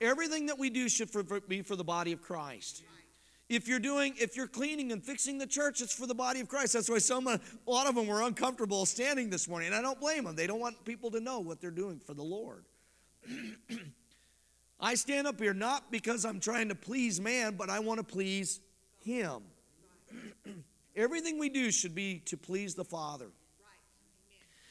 Everything 0.00 0.46
that 0.46 0.58
we 0.58 0.68
do 0.68 0.88
should 0.88 1.08
for, 1.08 1.22
be 1.22 1.62
for 1.62 1.76
the 1.76 1.84
body 1.84 2.12
of 2.12 2.20
Christ. 2.20 2.82
If 3.48 3.68
you're 3.68 3.78
doing, 3.78 4.14
if 4.18 4.36
you're 4.36 4.48
cleaning 4.48 4.90
and 4.92 5.02
fixing 5.02 5.38
the 5.38 5.46
church, 5.46 5.80
it's 5.80 5.94
for 5.94 6.06
the 6.06 6.14
body 6.14 6.40
of 6.40 6.48
Christ. 6.48 6.72
That's 6.72 6.90
why 6.90 6.98
some, 6.98 7.28
a 7.28 7.40
lot 7.66 7.86
of 7.86 7.94
them 7.94 8.06
were 8.08 8.22
uncomfortable 8.22 8.84
standing 8.84 9.30
this 9.30 9.48
morning, 9.48 9.68
and 9.68 9.76
I 9.76 9.80
don't 9.80 10.00
blame 10.00 10.24
them. 10.24 10.34
They 10.34 10.48
don't 10.48 10.60
want 10.60 10.84
people 10.84 11.12
to 11.12 11.20
know 11.20 11.38
what 11.38 11.60
they're 11.60 11.70
doing 11.70 12.00
for 12.00 12.12
the 12.12 12.24
Lord. 12.24 12.64
I 14.78 14.94
stand 14.94 15.26
up 15.26 15.40
here 15.40 15.54
not 15.54 15.90
because 15.90 16.24
I'm 16.24 16.40
trying 16.40 16.68
to 16.68 16.74
please 16.74 17.20
man, 17.20 17.56
but 17.56 17.70
I 17.70 17.78
want 17.80 17.98
to 17.98 18.04
please 18.04 18.60
Him. 19.04 19.42
Everything 20.96 21.38
we 21.38 21.48
do 21.48 21.70
should 21.70 21.94
be 21.94 22.20
to 22.26 22.36
please 22.36 22.74
the 22.74 22.84
Father. 22.84 23.28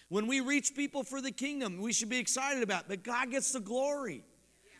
When 0.09 0.27
we 0.27 0.39
reach 0.39 0.75
people 0.75 1.03
for 1.03 1.21
the 1.21 1.31
kingdom, 1.31 1.81
we 1.81 1.91
should 1.91 2.09
be 2.09 2.19
excited 2.19 2.61
about 2.61 2.81
it, 2.81 2.85
but 2.87 3.03
God 3.03 3.31
gets 3.31 3.51
the 3.51 3.59
glory. 3.59 4.23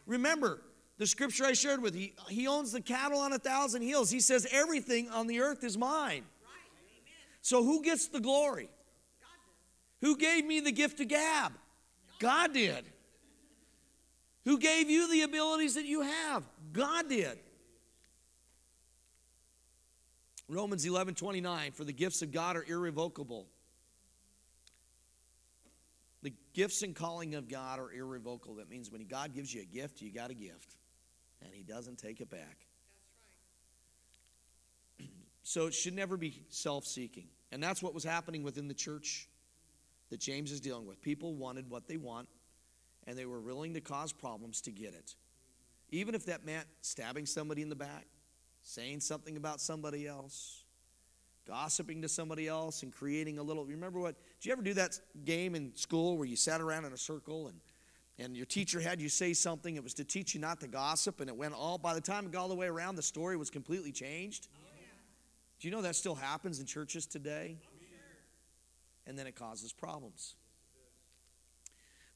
Remember, 0.05 0.61
the 0.97 1.07
scripture 1.07 1.45
I 1.45 1.53
shared 1.53 1.81
with 1.81 1.95
you, 1.95 2.11
he 2.29 2.47
owns 2.47 2.71
the 2.71 2.81
cattle 2.81 3.19
on 3.19 3.33
a 3.33 3.39
thousand 3.39 3.81
hills. 3.81 4.09
He 4.09 4.19
says, 4.19 4.47
Everything 4.51 5.09
on 5.09 5.27
the 5.27 5.41
earth 5.41 5.63
is 5.63 5.77
mine. 5.77 6.23
So 7.41 7.63
who 7.63 7.83
gets 7.83 8.07
the 8.07 8.19
glory? 8.19 8.69
Who 10.01 10.17
gave 10.17 10.45
me 10.45 10.59
the 10.59 10.71
gift 10.71 10.99
of 10.99 11.07
gab? 11.07 11.53
God 12.19 12.53
did. 12.53 12.85
Who 14.45 14.59
gave 14.59 14.89
you 14.89 15.11
the 15.11 15.23
abilities 15.23 15.75
that 15.75 15.85
you 15.85 16.01
have? 16.01 16.43
God 16.71 17.09
did. 17.09 17.37
Romans 20.47 20.85
11 20.85 21.15
29, 21.15 21.71
for 21.71 21.83
the 21.83 21.93
gifts 21.93 22.21
of 22.21 22.31
God 22.31 22.55
are 22.55 22.63
irrevocable. 22.63 23.47
The 26.21 26.33
gifts 26.53 26.83
and 26.83 26.95
calling 26.95 27.35
of 27.35 27.49
God 27.49 27.79
are 27.79 27.91
irrevocable. 27.91 28.55
That 28.55 28.69
means 28.69 28.91
when 28.91 29.05
God 29.05 29.33
gives 29.33 29.53
you 29.53 29.61
a 29.61 29.65
gift, 29.65 30.01
you 30.01 30.11
got 30.11 30.29
a 30.29 30.35
gift, 30.35 30.77
and 31.41 31.51
He 31.53 31.63
doesn't 31.63 31.97
take 31.97 32.21
it 32.21 32.29
back. 32.29 32.67
So 35.47 35.67
it 35.67 35.75
should 35.75 35.93
never 35.93 36.17
be 36.17 36.41
self 36.49 36.85
seeking. 36.87 37.27
And 37.51 37.61
that's 37.61 37.83
what 37.83 37.93
was 37.93 38.03
happening 38.03 38.41
within 38.41 38.67
the 38.67 38.73
church 38.73 39.29
that 40.09 40.19
James 40.19 40.51
is 40.51 40.59
dealing 40.59 40.87
with. 40.87 40.99
People 41.03 41.35
wanted 41.35 41.69
what 41.69 41.87
they 41.87 41.97
want, 41.97 42.27
and 43.07 43.17
they 43.17 43.25
were 43.25 43.39
willing 43.39 43.73
to 43.73 43.81
cause 43.81 44.11
problems 44.11 44.61
to 44.61 44.71
get 44.71 44.93
it. 44.93 45.15
Even 45.91 46.15
if 46.15 46.25
that 46.25 46.45
meant 46.45 46.65
stabbing 46.81 47.25
somebody 47.25 47.61
in 47.61 47.69
the 47.69 47.75
back, 47.75 48.05
saying 48.63 48.99
something 48.99 49.37
about 49.37 49.61
somebody 49.61 50.07
else, 50.07 50.63
gossiping 51.47 52.01
to 52.01 52.09
somebody 52.09 52.47
else, 52.47 52.83
and 52.83 52.91
creating 52.91 53.37
a 53.37 53.43
little. 53.43 53.65
Remember 53.65 53.99
what? 53.99 54.15
Did 54.39 54.47
you 54.47 54.51
ever 54.51 54.63
do 54.63 54.73
that 54.73 54.99
game 55.23 55.55
in 55.55 55.75
school 55.75 56.17
where 56.17 56.27
you 56.27 56.35
sat 56.35 56.59
around 56.61 56.85
in 56.85 56.93
a 56.93 56.97
circle 56.97 57.47
and 57.47 57.59
and 58.17 58.35
your 58.35 58.45
teacher 58.45 58.79
had 58.79 59.01
you 59.01 59.09
say 59.09 59.33
something? 59.33 59.75
It 59.75 59.83
was 59.83 59.93
to 59.95 60.03
teach 60.05 60.33
you 60.33 60.39
not 60.39 60.61
to 60.61 60.67
gossip, 60.67 61.19
and 61.19 61.29
it 61.29 61.35
went 61.35 61.53
all. 61.53 61.77
By 61.77 61.93
the 61.93 62.01
time 62.01 62.25
it 62.25 62.31
got 62.31 62.43
all 62.43 62.47
the 62.47 62.55
way 62.55 62.67
around, 62.67 62.95
the 62.95 63.01
story 63.01 63.35
was 63.35 63.49
completely 63.49 63.91
changed. 63.91 64.47
Oh, 64.55 64.67
yeah. 64.79 64.87
Do 65.59 65.67
you 65.67 65.73
know 65.73 65.81
that 65.81 65.95
still 65.95 66.15
happens 66.15 66.59
in 66.59 66.65
churches 66.65 67.05
today? 67.05 67.57
Oh, 67.59 67.67
sure. 67.77 67.99
And 69.05 69.19
then 69.19 69.27
it 69.27 69.35
causes 69.35 69.73
problems. 69.73 70.35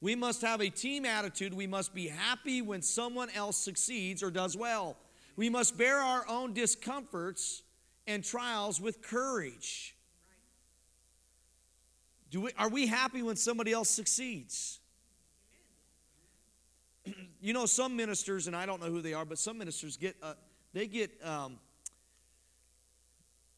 We 0.02 0.16
must 0.16 0.42
have 0.42 0.62
a 0.62 0.70
team 0.70 1.06
attitude. 1.06 1.54
We 1.54 1.68
must 1.68 1.94
be 1.94 2.08
happy 2.08 2.62
when 2.62 2.82
someone 2.82 3.30
else 3.32 3.58
succeeds 3.58 4.24
or 4.24 4.32
does 4.32 4.56
well. 4.56 4.98
We 5.36 5.50
must 5.50 5.78
bear 5.78 5.98
our 5.98 6.26
own 6.28 6.54
discomforts 6.54 7.64
and 8.08 8.24
trials 8.24 8.80
with 8.80 9.02
courage. 9.02 9.96
Do 12.32 12.42
we, 12.42 12.52
are 12.58 12.70
we 12.70 12.88
happy 12.88 13.22
when 13.22 13.36
somebody 13.36 13.72
else 13.72 13.90
succeeds? 13.90 14.80
you 17.42 17.54
know, 17.54 17.66
some 17.66 17.96
ministers, 17.96 18.48
and 18.48 18.56
I 18.56 18.66
don't 18.66 18.82
know 18.82 18.90
who 18.90 19.02
they 19.02 19.14
are, 19.14 19.26
but 19.26 19.38
some 19.38 19.58
ministers 19.58 19.98
get, 19.98 20.16
uh, 20.22 20.34
they 20.74 20.88
get, 20.88 21.12
um, 21.24 21.58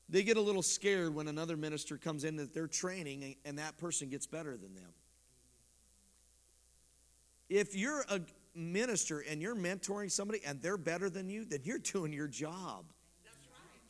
they 0.09 0.23
get 0.23 0.37
a 0.37 0.41
little 0.41 0.61
scared 0.61 1.13
when 1.13 1.27
another 1.27 1.57
minister 1.57 1.97
comes 1.97 2.23
in 2.23 2.37
that 2.37 2.53
they're 2.53 2.67
training 2.67 3.35
and 3.45 3.59
that 3.59 3.77
person 3.77 4.09
gets 4.09 4.25
better 4.25 4.57
than 4.57 4.73
them. 4.75 4.91
If 7.51 7.75
you're 7.75 8.05
a 8.07 8.21
minister 8.55 9.25
and 9.29 9.41
you're 9.41 9.57
mentoring 9.57 10.09
somebody 10.09 10.39
and 10.45 10.61
they're 10.61 10.77
better 10.77 11.09
than 11.09 11.29
you, 11.29 11.43
then 11.43 11.59
you're 11.65 11.79
doing 11.79 12.13
your 12.13 12.29
job. 12.29 12.85
That's 13.25 13.45
right. 13.49 13.81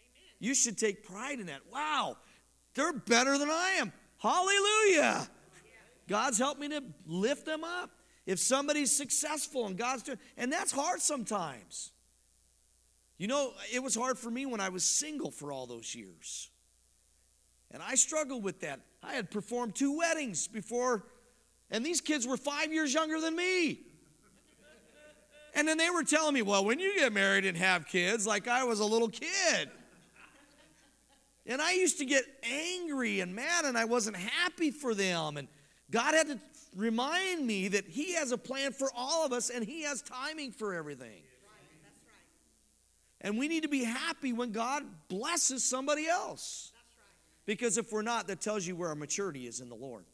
Amen. 0.00 0.36
You 0.40 0.54
should 0.54 0.78
take 0.78 1.04
pride 1.04 1.38
in 1.38 1.46
that. 1.46 1.60
Wow, 1.70 2.16
they're 2.74 2.94
better 2.94 3.36
than 3.36 3.50
I 3.50 3.76
am. 3.80 3.92
Hallelujah. 4.16 5.28
God's 6.08 6.38
helped 6.38 6.58
me 6.58 6.68
to 6.70 6.82
lift 7.06 7.44
them 7.44 7.64
up. 7.64 7.90
If 8.24 8.38
somebody's 8.38 8.96
successful 8.96 9.66
and 9.66 9.76
God's 9.76 10.02
doing, 10.02 10.18
and 10.38 10.50
that's 10.50 10.72
hard 10.72 11.02
sometimes. 11.02 11.92
You 13.18 13.28
know, 13.28 13.52
it 13.72 13.82
was 13.82 13.94
hard 13.94 14.18
for 14.18 14.30
me 14.30 14.46
when 14.46 14.60
I 14.60 14.70
was 14.70 14.84
single 14.84 15.30
for 15.30 15.52
all 15.52 15.66
those 15.66 15.94
years. 15.94 16.48
And 17.70 17.82
I 17.82 17.94
struggled 17.94 18.42
with 18.42 18.60
that. 18.60 18.80
I 19.02 19.12
had 19.14 19.30
performed 19.30 19.74
two 19.74 19.98
weddings 19.98 20.48
before 20.48 21.04
and 21.70 21.84
these 21.84 22.00
kids 22.00 22.26
were 22.26 22.36
five 22.36 22.72
years 22.72 22.94
younger 22.94 23.20
than 23.20 23.34
me. 23.34 23.80
And 25.54 25.66
then 25.66 25.78
they 25.78 25.88
were 25.88 26.04
telling 26.04 26.34
me, 26.34 26.42
well, 26.42 26.64
when 26.64 26.78
you 26.78 26.94
get 26.96 27.12
married 27.12 27.46
and 27.46 27.56
have 27.56 27.86
kids, 27.86 28.26
like 28.26 28.46
I 28.46 28.64
was 28.64 28.80
a 28.80 28.84
little 28.84 29.08
kid. 29.08 29.70
And 31.46 31.62
I 31.62 31.72
used 31.72 31.98
to 31.98 32.04
get 32.04 32.24
angry 32.42 33.20
and 33.20 33.34
mad, 33.34 33.64
and 33.64 33.78
I 33.78 33.84
wasn't 33.84 34.16
happy 34.16 34.70
for 34.70 34.94
them. 34.94 35.36
And 35.36 35.48
God 35.90 36.14
had 36.14 36.26
to 36.26 36.38
remind 36.74 37.46
me 37.46 37.68
that 37.68 37.86
He 37.86 38.14
has 38.14 38.32
a 38.32 38.38
plan 38.38 38.72
for 38.72 38.90
all 38.94 39.24
of 39.24 39.32
us, 39.32 39.48
and 39.48 39.64
He 39.64 39.82
has 39.82 40.02
timing 40.02 40.52
for 40.52 40.74
everything. 40.74 41.22
And 43.22 43.38
we 43.38 43.48
need 43.48 43.62
to 43.62 43.68
be 43.68 43.84
happy 43.84 44.32
when 44.32 44.52
God 44.52 44.84
blesses 45.08 45.64
somebody 45.64 46.06
else. 46.06 46.72
Because 47.46 47.78
if 47.78 47.92
we're 47.92 48.02
not, 48.02 48.26
that 48.26 48.40
tells 48.40 48.66
you 48.66 48.76
where 48.76 48.90
our 48.90 48.94
maturity 48.94 49.46
is 49.46 49.60
in 49.60 49.68
the 49.68 49.74
Lord. 49.74 50.04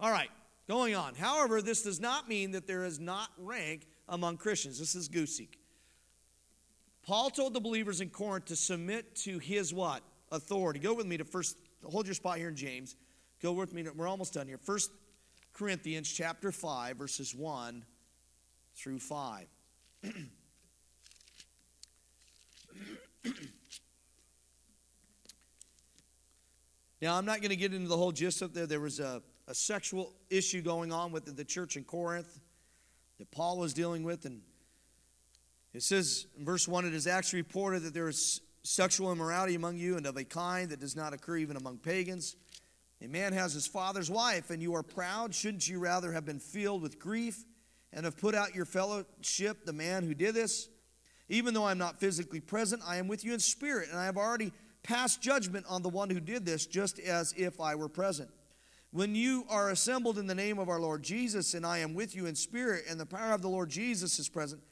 All 0.00 0.10
right, 0.10 0.30
going 0.66 0.94
on. 0.94 1.14
However, 1.14 1.60
this 1.60 1.82
does 1.82 2.00
not 2.00 2.26
mean 2.26 2.52
that 2.52 2.66
there 2.66 2.86
is 2.86 2.98
not 2.98 3.28
rank 3.36 3.86
among 4.08 4.38
Christians. 4.38 4.78
This 4.78 4.94
is 4.94 5.10
Guzik. 5.10 5.58
Paul 7.02 7.28
told 7.28 7.52
the 7.52 7.60
believers 7.60 8.00
in 8.00 8.08
Corinth 8.08 8.46
to 8.46 8.56
submit 8.56 9.14
to 9.16 9.38
his 9.38 9.74
what? 9.74 10.02
Authority. 10.32 10.80
Go 10.80 10.94
with 10.94 11.04
me 11.06 11.18
to 11.18 11.24
first, 11.24 11.58
hold 11.84 12.06
your 12.06 12.14
spot 12.14 12.38
here 12.38 12.48
in 12.48 12.56
James. 12.56 12.96
Go 13.42 13.52
with 13.52 13.74
me, 13.74 13.84
we're 13.94 14.08
almost 14.08 14.32
done 14.32 14.46
here. 14.46 14.56
First 14.58 14.90
Corinthians 15.52 16.10
chapter 16.10 16.50
5, 16.50 16.96
verses 16.96 17.34
1 17.34 17.84
through 18.74 19.00
5. 19.00 19.46
now, 27.02 27.16
I'm 27.16 27.26
not 27.26 27.40
going 27.40 27.50
to 27.50 27.56
get 27.56 27.74
into 27.74 27.88
the 27.88 27.96
whole 27.96 28.12
gist 28.12 28.40
of 28.40 28.54
there. 28.54 28.66
There 28.66 28.80
was 28.80 28.98
a, 29.00 29.20
a 29.50 29.54
sexual 29.54 30.12
issue 30.30 30.62
going 30.62 30.92
on 30.92 31.10
with 31.10 31.36
the, 31.36 31.44
church 31.44 31.76
in 31.76 31.82
Corinth 31.82 32.38
that 33.18 33.28
Paul 33.32 33.58
was 33.58 33.74
dealing 33.74 34.04
with, 34.04 34.24
and 34.24 34.42
it 35.74 35.82
says 35.82 36.28
in 36.38 36.44
verse 36.44 36.68
1 36.68 36.84
it 36.84 36.94
is 36.94 37.08
actually 37.08 37.40
reported 37.42 37.82
that 37.82 37.92
there 37.92 38.08
is 38.08 38.42
sexual 38.62 39.10
immorality 39.10 39.56
among 39.56 39.76
you, 39.76 39.96
and 39.96 40.06
of 40.06 40.16
a 40.16 40.22
kind 40.22 40.70
that 40.70 40.78
does 40.78 40.94
not 40.94 41.12
occur 41.12 41.36
even 41.36 41.56
among 41.56 41.78
pagans. 41.78 42.36
A 43.02 43.08
man 43.08 43.32
has 43.32 43.52
his 43.52 43.66
father's 43.66 44.08
wife, 44.08 44.50
and 44.50 44.62
you 44.62 44.76
are 44.76 44.84
proud. 44.84 45.34
Shouldn't 45.34 45.66
you 45.66 45.80
rather 45.80 46.12
have 46.12 46.24
been 46.24 46.38
filled 46.38 46.82
with 46.82 47.00
grief 47.00 47.44
and 47.92 48.04
have 48.04 48.16
put 48.16 48.36
out 48.36 48.54
your 48.54 48.66
fellowship, 48.66 49.64
the 49.66 49.72
man 49.72 50.04
who 50.04 50.14
did 50.14 50.36
this? 50.36 50.68
Even 51.28 51.54
though 51.54 51.66
I'm 51.66 51.78
not 51.78 51.98
physically 51.98 52.40
present, 52.40 52.82
I 52.86 52.98
am 52.98 53.08
with 53.08 53.24
you 53.24 53.34
in 53.34 53.40
spirit, 53.40 53.88
and 53.90 53.98
I 53.98 54.04
have 54.04 54.16
already 54.16 54.52
passed 54.84 55.20
judgment 55.20 55.66
on 55.68 55.82
the 55.82 55.88
one 55.88 56.08
who 56.08 56.20
did 56.20 56.46
this, 56.46 56.66
just 56.66 57.00
as 57.00 57.34
if 57.36 57.60
I 57.60 57.74
were 57.74 57.88
present. 57.88 58.30
When 58.92 59.14
you 59.14 59.44
are 59.48 59.70
assembled 59.70 60.18
in 60.18 60.26
the 60.26 60.34
name 60.34 60.58
of 60.58 60.68
our 60.68 60.80
Lord 60.80 61.02
Jesus, 61.02 61.54
and 61.54 61.64
I 61.64 61.78
am 61.78 61.94
with 61.94 62.16
you 62.16 62.26
in 62.26 62.34
spirit, 62.34 62.84
and 62.88 62.98
the 62.98 63.06
power 63.06 63.32
of 63.32 63.42
the 63.42 63.48
Lord 63.48 63.70
Jesus 63.70 64.18
is 64.18 64.28
present, 64.28 64.62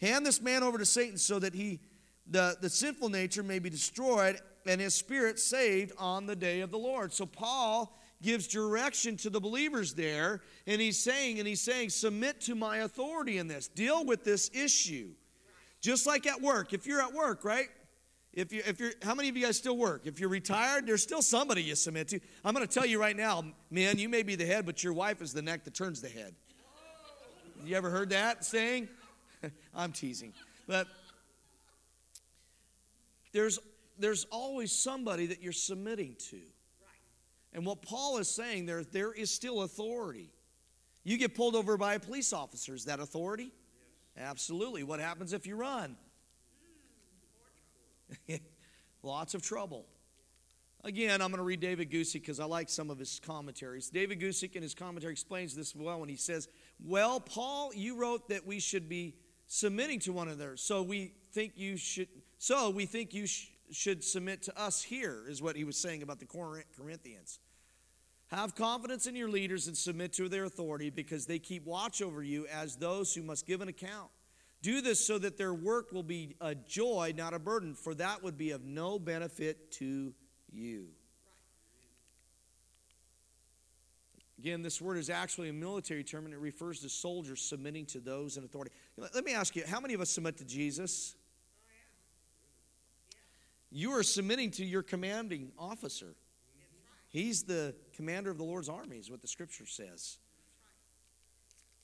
hand 0.00 0.26
this 0.26 0.40
man 0.40 0.64
over 0.64 0.78
to 0.78 0.86
Satan 0.86 1.16
so 1.16 1.38
that 1.38 1.54
he, 1.54 1.78
the, 2.26 2.56
the 2.60 2.68
sinful 2.68 3.08
nature 3.08 3.42
may 3.42 3.60
be 3.60 3.70
destroyed 3.70 4.40
and 4.66 4.80
his 4.80 4.94
spirit 4.94 5.38
saved 5.38 5.92
on 5.96 6.26
the 6.26 6.36
day 6.36 6.60
of 6.60 6.70
the 6.70 6.78
Lord. 6.78 7.12
So 7.12 7.24
Paul 7.24 7.96
gives 8.20 8.48
direction 8.48 9.16
to 9.18 9.30
the 9.30 9.40
believers 9.40 9.94
there, 9.94 10.42
and 10.66 10.80
he's 10.80 10.98
saying, 10.98 11.38
and 11.38 11.46
he's 11.46 11.60
saying, 11.60 11.90
submit 11.90 12.40
to 12.42 12.54
my 12.54 12.78
authority 12.78 13.38
in 13.38 13.46
this. 13.46 13.68
Deal 13.68 14.04
with 14.04 14.24
this 14.24 14.50
issue. 14.52 15.10
Just 15.80 16.06
like 16.06 16.26
at 16.26 16.42
work. 16.42 16.72
If 16.72 16.86
you're 16.86 17.00
at 17.00 17.14
work, 17.14 17.44
right? 17.44 17.68
If 18.38 18.52
you 18.52 18.62
if 18.64 18.78
you're 18.78 18.92
how 19.02 19.16
many 19.16 19.28
of 19.28 19.36
you 19.36 19.44
guys 19.44 19.56
still 19.56 19.76
work? 19.76 20.02
If 20.04 20.20
you're 20.20 20.28
retired, 20.28 20.86
there's 20.86 21.02
still 21.02 21.22
somebody 21.22 21.60
you 21.60 21.74
submit 21.74 22.06
to. 22.08 22.20
I'm 22.44 22.54
gonna 22.54 22.68
tell 22.68 22.86
you 22.86 23.00
right 23.00 23.16
now, 23.16 23.42
man, 23.68 23.98
you 23.98 24.08
may 24.08 24.22
be 24.22 24.36
the 24.36 24.46
head, 24.46 24.64
but 24.64 24.84
your 24.84 24.92
wife 24.92 25.20
is 25.20 25.32
the 25.32 25.42
neck 25.42 25.64
that 25.64 25.74
turns 25.74 26.00
the 26.00 26.08
head. 26.08 26.36
You 27.64 27.74
ever 27.74 27.90
heard 27.90 28.10
that 28.10 28.44
saying? 28.44 28.88
I'm 29.74 29.90
teasing. 29.90 30.34
But 30.68 30.86
there's 33.32 33.58
there's 33.98 34.24
always 34.30 34.70
somebody 34.70 35.26
that 35.26 35.42
you're 35.42 35.52
submitting 35.52 36.14
to. 36.30 36.38
And 37.52 37.66
what 37.66 37.82
Paul 37.82 38.18
is 38.18 38.30
saying 38.30 38.66
there, 38.66 38.84
there 38.84 39.12
is 39.12 39.32
still 39.32 39.62
authority. 39.62 40.30
You 41.02 41.18
get 41.18 41.34
pulled 41.34 41.56
over 41.56 41.76
by 41.76 41.94
a 41.94 41.98
police 41.98 42.32
officer, 42.32 42.76
is 42.76 42.84
that 42.84 43.00
authority? 43.00 43.50
Yes. 44.16 44.28
Absolutely. 44.28 44.84
What 44.84 45.00
happens 45.00 45.32
if 45.32 45.44
you 45.44 45.56
run? 45.56 45.96
Lots 49.02 49.34
of 49.34 49.42
trouble. 49.42 49.86
Again, 50.84 51.20
I'm 51.20 51.30
going 51.30 51.38
to 51.38 51.44
read 51.44 51.60
David 51.60 51.90
Guzik 51.90 52.14
because 52.14 52.38
I 52.38 52.44
like 52.44 52.68
some 52.68 52.88
of 52.88 52.98
his 52.98 53.20
commentaries. 53.24 53.90
David 53.90 54.20
Guzik 54.20 54.54
in 54.54 54.62
his 54.62 54.74
commentary 54.74 55.12
explains 55.12 55.54
this 55.54 55.74
well 55.74 56.00
when 56.00 56.08
he 56.08 56.16
says, 56.16 56.48
Well, 56.84 57.18
Paul, 57.20 57.72
you 57.74 57.96
wrote 57.96 58.28
that 58.28 58.46
we 58.46 58.60
should 58.60 58.88
be 58.88 59.16
submitting 59.48 59.98
to 60.00 60.12
one 60.12 60.28
another. 60.28 60.56
So 60.56 60.82
we 60.82 61.14
think 61.32 61.52
you 61.56 61.76
should 61.76 62.08
so 62.38 62.70
we 62.70 62.86
think 62.86 63.12
you 63.12 63.26
sh- 63.26 63.48
should 63.72 64.04
submit 64.04 64.42
to 64.42 64.58
us 64.58 64.82
here, 64.82 65.24
is 65.28 65.42
what 65.42 65.56
he 65.56 65.64
was 65.64 65.76
saying 65.76 66.02
about 66.02 66.20
the 66.20 66.26
Corinthians. 66.26 67.40
Have 68.28 68.54
confidence 68.54 69.06
in 69.06 69.16
your 69.16 69.28
leaders 69.28 69.66
and 69.66 69.76
submit 69.76 70.12
to 70.14 70.28
their 70.28 70.44
authority 70.44 70.90
because 70.90 71.26
they 71.26 71.38
keep 71.38 71.66
watch 71.66 72.00
over 72.00 72.22
you 72.22 72.46
as 72.46 72.76
those 72.76 73.14
who 73.14 73.22
must 73.22 73.46
give 73.46 73.60
an 73.60 73.68
account. 73.68 74.10
Do 74.60 74.80
this 74.80 75.04
so 75.06 75.18
that 75.18 75.38
their 75.38 75.54
work 75.54 75.92
will 75.92 76.02
be 76.02 76.34
a 76.40 76.54
joy, 76.54 77.14
not 77.16 77.32
a 77.32 77.38
burden, 77.38 77.74
for 77.74 77.94
that 77.94 78.22
would 78.22 78.36
be 78.36 78.50
of 78.50 78.64
no 78.64 78.98
benefit 78.98 79.70
to 79.72 80.12
you. 80.52 80.88
Again, 84.38 84.62
this 84.62 84.80
word 84.80 84.98
is 84.98 85.10
actually 85.10 85.48
a 85.48 85.52
military 85.52 86.04
term 86.04 86.24
and 86.24 86.32
it 86.32 86.38
refers 86.38 86.80
to 86.80 86.88
soldiers 86.88 87.40
submitting 87.40 87.86
to 87.86 88.00
those 88.00 88.36
in 88.36 88.44
authority. 88.44 88.70
Let 88.96 89.24
me 89.24 89.34
ask 89.34 89.56
you, 89.56 89.64
how 89.66 89.80
many 89.80 89.94
of 89.94 90.00
us 90.00 90.10
submit 90.10 90.38
to 90.38 90.44
Jesus? 90.44 91.16
You 93.70 93.92
are 93.92 94.02
submitting 94.02 94.52
to 94.52 94.64
your 94.64 94.82
commanding 94.82 95.50
officer. 95.58 96.14
He's 97.08 97.42
the 97.42 97.74
commander 97.94 98.30
of 98.30 98.38
the 98.38 98.44
Lord's 98.44 98.68
army, 98.68 98.98
is 98.98 99.10
what 99.10 99.22
the 99.22 99.28
scripture 99.28 99.66
says. 99.66 100.18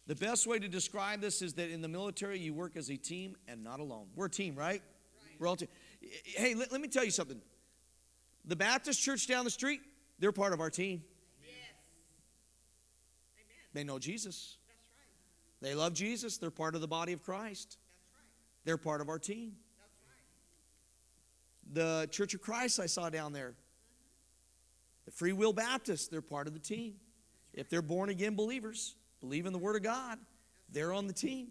The 0.06 0.14
best 0.14 0.46
way 0.46 0.58
to 0.58 0.68
describe 0.68 1.20
this 1.20 1.40
is 1.40 1.54
that 1.54 1.70
in 1.70 1.80
the 1.80 1.88
military, 1.88 2.38
you 2.38 2.52
work 2.52 2.76
as 2.76 2.90
a 2.90 2.96
team 2.96 3.36
and 3.48 3.64
not 3.64 3.80
alone. 3.80 4.06
We're 4.14 4.26
a 4.26 4.30
team, 4.30 4.54
right? 4.54 4.82
right. 4.82 4.82
We're 5.38 5.46
all 5.46 5.56
team. 5.56 5.68
Hey, 6.36 6.54
let, 6.54 6.70
let, 6.70 6.80
me 6.80 6.88
tell 6.88 7.04
you 7.04 7.10
something. 7.10 7.40
The 8.44 8.56
Baptist 8.56 9.02
church 9.02 9.26
down 9.26 9.44
the 9.44 9.50
street, 9.50 9.80
they're 10.18 10.32
part 10.32 10.52
of 10.52 10.60
our 10.60 10.68
team. 10.68 11.02
Yes. 11.42 11.52
Amen. 13.36 13.46
They 13.72 13.84
know 13.84 13.98
Jesus. 13.98 14.58
Right. 15.62 15.70
They 15.70 15.74
love 15.74 15.94
Jesus. 15.94 16.36
They're 16.36 16.50
part 16.50 16.74
of 16.74 16.82
the 16.82 16.88
body 16.88 17.14
of 17.14 17.22
Christ. 17.22 17.78
Right. 18.12 18.26
They're 18.66 18.76
part 18.76 19.00
of 19.00 19.08
our 19.08 19.18
team. 19.18 19.52
The 21.72 22.08
Church 22.10 22.34
of 22.34 22.42
Christ 22.42 22.78
I 22.78 22.86
saw 22.86 23.08
down 23.08 23.32
there. 23.32 23.54
The 25.06 25.10
Free 25.10 25.32
Will 25.32 25.54
Baptists, 25.54 26.08
they're 26.08 26.22
part 26.22 26.46
of 26.46 26.52
the 26.52 26.60
team. 26.60 26.94
If 27.54 27.70
they're 27.70 27.82
born 27.82 28.10
again 28.10 28.34
believers, 28.34 28.96
believe 29.24 29.46
in 29.46 29.52
the 29.54 29.58
Word 29.58 29.76
of 29.76 29.82
God, 29.82 30.18
they're 30.70 30.92
on 30.92 31.06
the 31.06 31.12
team. 31.12 31.48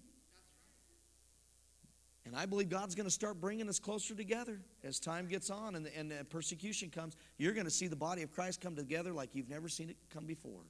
And 2.26 2.36
I 2.36 2.46
believe 2.46 2.70
God's 2.70 2.96
going 2.96 3.08
to 3.08 3.12
start 3.12 3.42
bringing 3.42 3.68
us 3.68 3.80
closer 3.80 4.14
together 4.16 4.62
as 4.84 5.00
time 5.00 5.28
gets 5.28 5.50
on 5.50 5.76
and, 5.76 5.88
and 5.88 6.30
persecution 6.30 6.90
comes. 6.90 7.18
You're 7.38 7.54
going 7.54 7.66
to 7.66 7.72
see 7.72 7.88
the 7.88 7.96
body 7.96 8.22
of 8.22 8.32
Christ 8.32 8.62
come 8.62 8.76
together 8.76 9.12
like 9.12 9.34
you've 9.34 9.50
never 9.50 9.68
seen 9.68 9.90
it 9.90 9.98
come 10.14 10.26
before. 10.26 10.62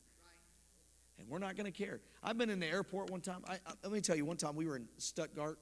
And 1.19 1.27
we're 1.27 1.39
not 1.39 1.55
going 1.55 1.71
to 1.71 1.77
care. 1.77 1.99
I've 2.23 2.37
been 2.37 2.49
in 2.49 2.59
the 2.59 2.67
airport 2.67 3.11
one 3.11 3.21
time. 3.21 3.43
I, 3.47 3.55
I, 3.67 3.73
let 3.83 3.91
me 3.91 4.01
tell 4.01 4.15
you, 4.15 4.25
one 4.25 4.37
time 4.37 4.55
we 4.55 4.65
were 4.65 4.77
in 4.77 4.87
Stuttgart, 4.97 5.59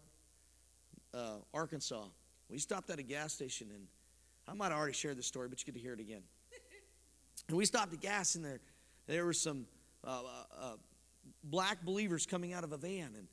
uh, 1.14 1.38
Arkansas. 1.54 2.06
We 2.50 2.60
stopped 2.60 2.90
at 2.90 3.00
a 3.00 3.04
gas 3.04 3.34
station, 3.34 3.68
and 3.74 3.88
I 4.48 4.54
might 4.54 4.70
have 4.70 4.78
already 4.78 4.94
shared 4.94 5.18
this 5.18 5.26
story, 5.26 5.50
but 5.50 5.60
you 5.60 5.66
get 5.66 5.76
to 5.76 5.82
hear 5.82 5.94
it 5.94 6.00
again. 6.00 6.22
And 7.48 7.58
we 7.58 7.66
stopped 7.66 7.92
at 7.92 8.00
gas, 8.00 8.36
and 8.36 8.46
there, 8.46 8.62
there 9.08 9.26
were 9.26 9.34
some 9.34 9.66
uh, 10.06 10.10
uh, 10.10 10.44
uh, 10.58 10.76
black 11.44 11.84
believers 11.84 12.26
coming 12.26 12.54
out 12.54 12.64
of 12.64 12.72
a 12.72 12.78
van, 12.78 13.12
and 13.18 13.28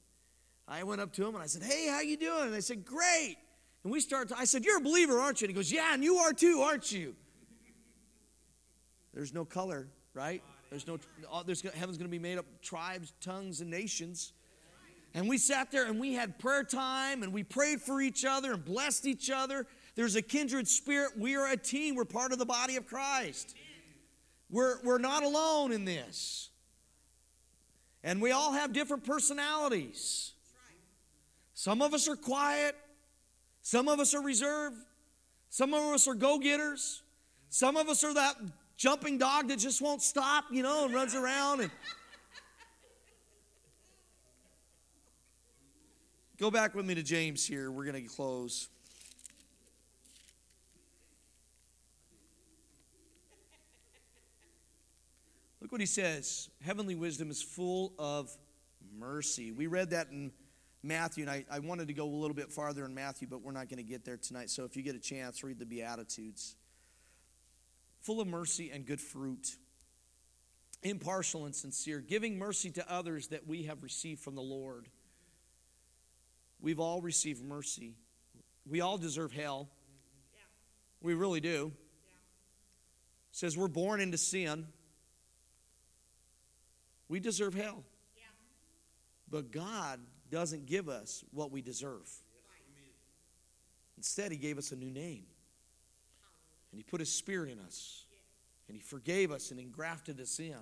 I 0.67 0.83
went 0.83 1.01
up 1.01 1.13
to 1.15 1.27
him 1.27 1.35
and 1.35 1.43
I 1.43 1.47
said, 1.47 1.63
"Hey, 1.63 1.89
how 1.89 2.01
you 2.01 2.17
doing?" 2.17 2.45
And 2.45 2.55
they 2.55 2.61
said, 2.61 2.85
"Great." 2.85 3.37
And 3.85 3.93
we 3.93 4.01
started. 4.01 4.35
I 4.37 4.45
said, 4.45 4.65
"You're 4.65 4.79
a 4.79 4.83
believer, 4.83 5.19
aren't 5.19 5.41
you?" 5.41 5.47
And 5.47 5.51
he 5.51 5.55
goes, 5.55 5.73
"Yeah, 5.73 5.95
and 5.95 6.03
you 6.03 6.17
are 6.17 6.33
too, 6.33 6.61
aren't 6.61 6.91
you?" 6.93 7.15
There's 9.15 9.33
no 9.33 9.45
color, 9.45 9.89
right? 10.15 10.43
There's 10.71 10.87
no. 10.87 10.99
There's 11.47 11.63
heaven's 11.63 11.99
going 11.99 12.09
to 12.09 12.17
be 12.17 12.19
made 12.19 12.39
up 12.39 12.47
tribes, 12.63 13.13
tongues, 13.21 13.61
and 13.61 13.71
nations. 13.71 14.33
And 15.15 15.29
we 15.29 15.39
sat 15.39 15.71
there 15.71 15.87
and 15.87 15.99
we 15.99 16.13
had 16.13 16.39
prayer 16.39 16.63
time 16.65 17.23
and 17.23 17.33
we 17.33 17.43
prayed 17.43 17.81
for 17.81 18.01
each 18.01 18.25
other 18.25 18.53
and 18.53 18.65
blessed 18.65 19.07
each 19.07 19.31
other. 19.31 19.67
There's 19.95 20.17
a 20.17 20.23
kindred 20.23 20.69
spirit. 20.69 21.19
We 21.19 21.35
are 21.37 21.51
a 21.51 21.57
team. 21.57 21.95
We're 21.95 22.05
part 22.05 22.33
of 22.33 22.39
the 22.39 22.47
body 22.47 22.77
of 22.77 22.87
Christ. 22.87 23.57
We're, 24.51 24.81
we're 24.83 24.99
not 24.99 25.23
alone 25.23 25.73
in 25.73 25.85
this. 25.85 26.51
And 28.03 28.23
we 28.23 28.31
all 28.31 28.53
have 28.53 28.73
different 28.73 29.05
personalities. 29.05 30.33
Some 31.55 31.83
of 31.83 31.93
us 31.93 32.09
are 32.09 32.17
quiet, 32.17 32.77
some 33.63 33.89
of 33.89 33.99
us 33.99 34.15
are 34.15 34.23
reserved, 34.23 34.77
some 35.51 35.75
of 35.75 35.83
us 35.93 36.07
are 36.07 36.15
go 36.15 36.39
getters, 36.39 37.03
some 37.49 37.77
of 37.77 37.89
us 37.89 38.05
are 38.05 38.15
that 38.15 38.37
jumping 38.77 39.19
dog 39.19 39.49
that 39.49 39.59
just 39.59 39.83
won't 39.83 40.01
stop, 40.01 40.45
you 40.53 40.63
know, 40.63 40.85
and 40.85 40.95
runs 40.95 41.17
around 41.17 41.61
and 41.61 41.71
Go 46.39 46.53
back 46.53 46.77
with 46.77 46.87
me 46.87 46.95
to 46.95 47.03
James 47.03 47.45
here. 47.45 47.69
We're 47.69 47.85
going 47.85 48.01
to 48.01 48.09
close. 48.09 48.69
Look 55.69 55.73
what 55.73 55.81
he 55.83 55.87
says 55.87 56.49
Heavenly 56.65 56.95
wisdom 56.95 57.31
is 57.31 57.43
full 57.43 57.93
of 57.99 58.35
mercy. 58.99 59.53
We 59.53 59.67
read 59.67 59.91
that 59.91 60.09
in 60.11 60.33
Matthew, 60.83 61.25
and 61.25 61.31
I, 61.31 61.45
I 61.51 61.59
wanted 61.59 61.89
to 61.89 61.93
go 61.93 62.07
a 62.07 62.09
little 62.09 62.35
bit 62.35 62.51
farther 62.51 62.87
in 62.87 62.95
Matthew, 62.95 63.29
but 63.29 63.43
we're 63.43 63.53
not 63.53 63.69
going 63.69 63.77
to 63.77 63.83
get 63.83 64.03
there 64.03 64.17
tonight. 64.17 64.49
So 64.49 64.65
if 64.65 64.79
you 64.79 64.83
get 64.83 64.95
a 64.95 64.99
chance, 64.99 65.45
read 65.45 65.59
the 65.59 65.67
Beatitudes. 65.67 66.57
Full 68.01 68.19
of 68.19 68.27
mercy 68.27 68.71
and 68.73 68.87
good 68.87 68.99
fruit, 68.99 69.59
impartial 70.83 71.45
and 71.45 71.55
sincere, 71.55 72.01
giving 72.01 72.39
mercy 72.39 72.71
to 72.71 72.91
others 72.91 73.27
that 73.27 73.47
we 73.47 73.65
have 73.65 73.83
received 73.83 74.23
from 74.23 74.37
the 74.37 74.41
Lord. 74.41 74.89
We've 76.63 76.81
all 76.81 77.03
received 77.03 77.45
mercy. 77.45 77.93
We 78.67 78.81
all 78.81 78.97
deserve 78.97 79.33
hell. 79.33 79.69
We 81.03 81.13
really 81.13 81.41
do. 81.41 81.73
Says 83.33 83.55
we're 83.55 83.69
born 83.69 84.01
into 84.01 84.17
sin. 84.17 84.69
We 87.09 87.21
deserve 87.21 87.55
hell. 87.55 87.85
But 89.31 89.51
God 89.51 90.01
doesn't 90.31 90.67
give 90.67 90.89
us 90.89 91.25
what 91.31 91.51
we 91.51 91.63
deserve. 91.63 92.09
Instead, 93.97 94.33
He 94.33 94.39
gave 94.39 94.59
us 94.59 94.73
a 94.73 94.77
new 94.77 94.91
name. 94.91 95.25
And 96.71 96.79
He 96.79 96.83
put 96.83 97.01
His 97.01 97.13
Spirit 97.13 97.51
in 97.51 97.59
us. 97.59 98.05
And 98.69 98.77
He 98.77 98.83
forgave 98.83 99.31
us 99.31 99.51
and 99.51 99.59
engrafted 99.59 100.21
us 100.21 100.39
in. 100.39 100.55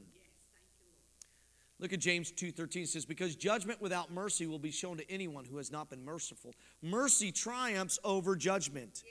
Look 1.78 1.92
at 1.92 2.00
James 2.00 2.32
2:13 2.32 2.85
it 2.85 2.88
says 2.88 3.04
because 3.04 3.37
judgment 3.37 3.82
without 3.82 4.11
mercy 4.11 4.46
will 4.46 4.59
be 4.59 4.70
shown 4.70 4.96
to 4.96 5.11
anyone 5.11 5.44
who 5.44 5.59
has 5.59 5.70
not 5.70 5.90
been 5.90 6.04
merciful. 6.04 6.54
Mercy 6.80 7.30
triumphs 7.30 7.98
over 8.02 8.35
judgment. 8.35 9.02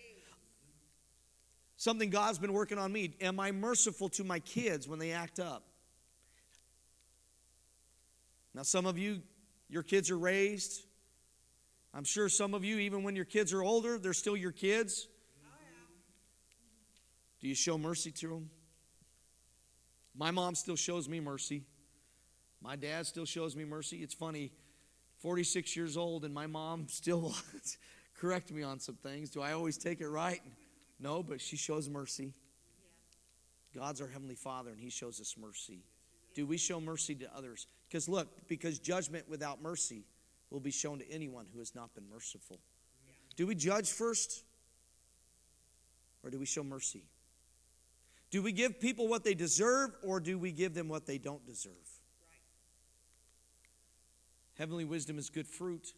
Something 1.78 2.10
God's 2.10 2.40
been 2.40 2.54
working 2.54 2.80
on 2.80 2.92
me. 2.92 3.16
Am 3.22 3.40
I 3.40 3.52
merciful 3.52 4.10
to 4.10 4.24
my 4.24 4.40
kids 4.40 4.88
when 4.88 4.98
they 4.98 5.12
act 5.12 5.40
up? 5.40 5.64
Now 8.56 8.64
some 8.64 8.86
of 8.86 8.98
you 8.98 9.22
your 9.70 9.84
kids 9.84 10.10
are 10.10 10.18
raised. 10.18 10.82
I'm 11.94 12.06
sure 12.06 12.30
some 12.30 12.54
of 12.54 12.64
you 12.64 12.78
even 12.80 13.04
when 13.04 13.16
your 13.16 13.26
kids 13.26 13.52
are 13.52 13.62
older, 13.62 14.00
they're 14.00 14.14
still 14.14 14.38
your 14.38 14.54
kids. 14.54 15.08
Do 17.42 17.50
you 17.50 17.56
show 17.56 17.78
mercy 17.78 18.12
to 18.12 18.30
them? 18.30 18.50
My 20.16 20.32
mom 20.32 20.56
still 20.56 20.78
shows 20.78 21.10
me 21.10 21.20
mercy. 21.20 21.64
My 22.62 22.78
dad 22.78 23.06
still 23.06 23.26
shows 23.26 23.56
me 23.56 23.66
mercy. 23.66 23.98
It's 23.98 24.14
funny, 24.14 24.54
46 25.20 25.76
years 25.76 25.98
old, 25.98 26.24
and 26.24 26.34
my 26.34 26.48
mom 26.48 26.88
still 26.90 27.36
correct 28.18 28.52
me 28.52 28.64
on 28.64 28.80
some 28.80 28.96
things. 28.96 29.30
Do 29.30 29.42
I 29.42 29.52
always 29.52 29.78
take 29.78 30.00
it 30.00 30.08
right? 30.08 30.42
No, 30.98 31.22
but 31.22 31.42
she 31.42 31.58
shows 31.58 31.90
mercy. 31.90 32.34
God's 33.76 34.00
our 34.00 34.08
Heavenly 34.08 34.36
Father, 34.36 34.72
and 34.72 34.80
He 34.80 34.90
shows 34.90 35.20
us 35.20 35.36
mercy. 35.38 35.84
Do 36.34 36.46
we 36.46 36.58
show 36.58 36.80
mercy 36.80 37.16
to 37.16 37.36
others? 37.36 37.68
Because 37.88 38.10
look, 38.10 38.48
because 38.48 38.80
judgment 38.80 39.30
without 39.30 39.62
mercy 39.62 40.06
will 40.50 40.60
be 40.60 40.72
shown 40.72 41.00
to 41.00 41.12
anyone 41.12 41.46
who 41.54 41.60
has 41.60 41.76
not 41.76 41.94
been 41.94 42.10
merciful. 42.10 42.60
Do 43.36 43.48
we 43.48 43.56
judge 43.56 43.92
first? 43.92 44.44
Or 46.24 46.30
do 46.30 46.40
we 46.40 46.46
show 46.46 46.64
mercy? 46.64 47.04
Do 48.32 48.42
we 48.42 48.52
give 48.52 48.80
people 48.80 49.08
what 49.08 49.24
they 49.24 49.36
deserve, 49.36 49.92
or 50.02 50.20
do 50.20 50.38
we 50.38 50.52
give 50.52 50.74
them 50.74 50.90
what 50.90 51.06
they 51.06 51.18
don't 51.18 51.46
deserve? 51.46 51.74
Heavenly 54.58 54.86
wisdom 54.86 55.18
is 55.18 55.30
good 55.30 55.48
fruit. 55.48 55.94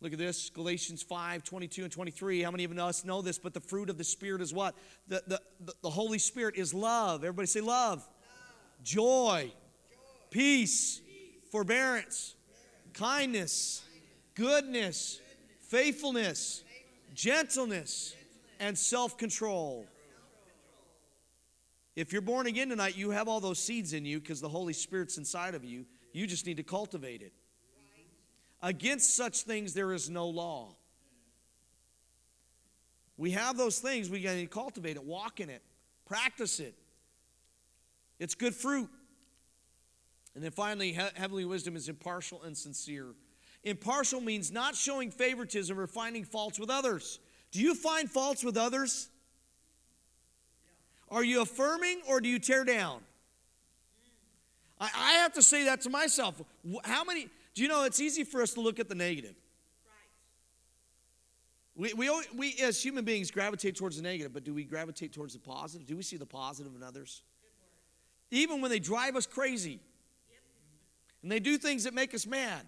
Look 0.00 0.12
at 0.12 0.18
this 0.18 0.50
Galatians 0.50 1.02
5 1.02 1.44
22 1.44 1.84
and 1.84 1.92
23. 1.92 2.42
How 2.42 2.50
many 2.50 2.64
of 2.64 2.76
us 2.78 3.04
know 3.04 3.22
this? 3.22 3.38
But 3.38 3.54
the 3.54 3.60
fruit 3.60 3.88
of 3.88 3.98
the 3.98 4.04
Spirit 4.04 4.42
is 4.42 4.52
what? 4.52 4.74
The, 5.08 5.22
the, 5.26 5.40
the, 5.60 5.72
the 5.82 5.90
Holy 5.90 6.18
Spirit 6.18 6.56
is 6.56 6.74
love. 6.74 7.22
Everybody 7.22 7.46
say 7.46 7.60
love. 7.60 7.98
love. 7.98 8.08
Joy. 8.82 9.52
Peace, 10.32 11.02
forbearance, 11.50 12.34
kindness, 12.94 13.82
goodness, 14.34 15.20
faithfulness, 15.68 16.64
gentleness, 17.14 18.16
and 18.58 18.76
self 18.76 19.18
control. 19.18 19.86
If 21.94 22.14
you're 22.14 22.22
born 22.22 22.46
again 22.46 22.70
tonight, 22.70 22.96
you 22.96 23.10
have 23.10 23.28
all 23.28 23.40
those 23.40 23.58
seeds 23.58 23.92
in 23.92 24.06
you 24.06 24.20
because 24.20 24.40
the 24.40 24.48
Holy 24.48 24.72
Spirit's 24.72 25.18
inside 25.18 25.54
of 25.54 25.64
you. 25.64 25.84
You 26.14 26.26
just 26.26 26.46
need 26.46 26.56
to 26.56 26.62
cultivate 26.62 27.20
it. 27.20 27.34
Against 28.62 29.14
such 29.14 29.42
things 29.42 29.74
there 29.74 29.92
is 29.92 30.08
no 30.08 30.28
law. 30.28 30.76
We 33.18 33.32
have 33.32 33.58
those 33.58 33.78
things, 33.80 34.08
we 34.08 34.22
got 34.22 34.32
to 34.32 34.46
cultivate 34.46 34.96
it, 34.96 35.04
walk 35.04 35.40
in 35.40 35.50
it, 35.50 35.62
practice 36.06 36.58
it. 36.58 36.74
It's 38.18 38.34
good 38.34 38.54
fruit. 38.54 38.88
And 40.34 40.42
then 40.42 40.50
finally, 40.50 40.92
he- 40.92 41.00
heavenly 41.14 41.44
wisdom 41.44 41.76
is 41.76 41.88
impartial 41.88 42.42
and 42.42 42.56
sincere. 42.56 43.14
Impartial 43.64 44.20
means 44.20 44.50
not 44.50 44.74
showing 44.74 45.10
favoritism 45.10 45.78
or 45.78 45.86
finding 45.86 46.24
faults 46.24 46.58
with 46.58 46.70
others. 46.70 47.20
Do 47.50 47.60
you 47.60 47.74
find 47.74 48.10
faults 48.10 48.42
with 48.42 48.56
others? 48.56 49.08
Are 51.10 51.22
you 51.22 51.42
affirming 51.42 52.00
or 52.08 52.20
do 52.20 52.28
you 52.28 52.38
tear 52.38 52.64
down? 52.64 53.00
I, 54.80 54.90
I 54.94 55.12
have 55.14 55.34
to 55.34 55.42
say 55.42 55.64
that 55.66 55.82
to 55.82 55.90
myself. 55.90 56.40
How 56.84 57.04
many, 57.04 57.28
do 57.54 57.62
you 57.62 57.68
know 57.68 57.84
it's 57.84 58.00
easy 58.00 58.24
for 58.24 58.42
us 58.42 58.54
to 58.54 58.60
look 58.60 58.80
at 58.80 58.88
the 58.88 58.94
negative? 58.94 59.34
We, 61.76 61.94
we, 61.94 62.10
we, 62.36 62.54
as 62.62 62.82
human 62.82 63.04
beings, 63.04 63.30
gravitate 63.30 63.76
towards 63.76 63.96
the 63.96 64.02
negative, 64.02 64.32
but 64.32 64.44
do 64.44 64.52
we 64.52 64.64
gravitate 64.64 65.12
towards 65.12 65.34
the 65.34 65.38
positive? 65.38 65.86
Do 65.86 65.96
we 65.96 66.02
see 66.02 66.16
the 66.16 66.26
positive 66.26 66.74
in 66.74 66.82
others? 66.82 67.22
Even 68.30 68.60
when 68.60 68.70
they 68.70 68.78
drive 68.78 69.14
us 69.14 69.26
crazy 69.26 69.80
and 71.22 71.30
they 71.30 71.40
do 71.40 71.56
things 71.58 71.84
that 71.84 71.94
make 71.94 72.14
us 72.14 72.26
mad, 72.26 72.66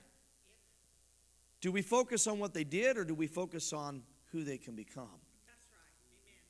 do 1.60 1.72
we 1.72 1.82
focus 1.82 2.26
on 2.26 2.38
what 2.38 2.54
they 2.54 2.64
did 2.64 2.96
or 2.96 3.04
do 3.04 3.14
we 3.14 3.26
focus 3.26 3.72
on 3.72 4.02
who 4.32 4.44
they 4.44 4.58
can 4.58 4.74
become? 4.74 5.08
That's 5.46 5.66
right. 5.72 5.94
Amen. 6.10 6.42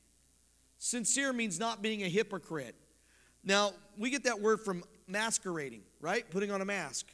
Sincere 0.79 1.33
means 1.33 1.59
not 1.59 1.83
being 1.83 2.03
a 2.03 2.09
hypocrite. 2.09 2.75
Now, 3.45 3.73
we 3.97 4.11
get 4.11 4.25
that 4.25 4.41
word 4.41 4.61
from 4.61 4.85
masquerading, 5.07 5.83
right? 6.01 6.29
Putting 6.31 6.51
on 6.51 6.61
a 6.61 6.65
mask. 6.65 7.07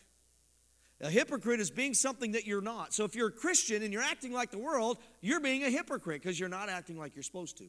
A 1.02 1.10
hypocrite 1.10 1.60
is 1.60 1.70
being 1.70 1.94
something 1.94 2.32
that 2.32 2.46
you're 2.46 2.60
not. 2.60 2.92
So 2.92 3.04
if 3.04 3.14
you're 3.14 3.28
a 3.28 3.32
Christian 3.32 3.82
and 3.82 3.92
you're 3.92 4.02
acting 4.02 4.32
like 4.32 4.50
the 4.50 4.58
world, 4.58 4.98
you're 5.20 5.40
being 5.40 5.64
a 5.64 5.70
hypocrite 5.70 6.22
because 6.22 6.38
you're 6.38 6.48
not 6.48 6.68
acting 6.68 6.98
like 6.98 7.14
you're 7.14 7.22
supposed 7.22 7.56
to. 7.58 7.64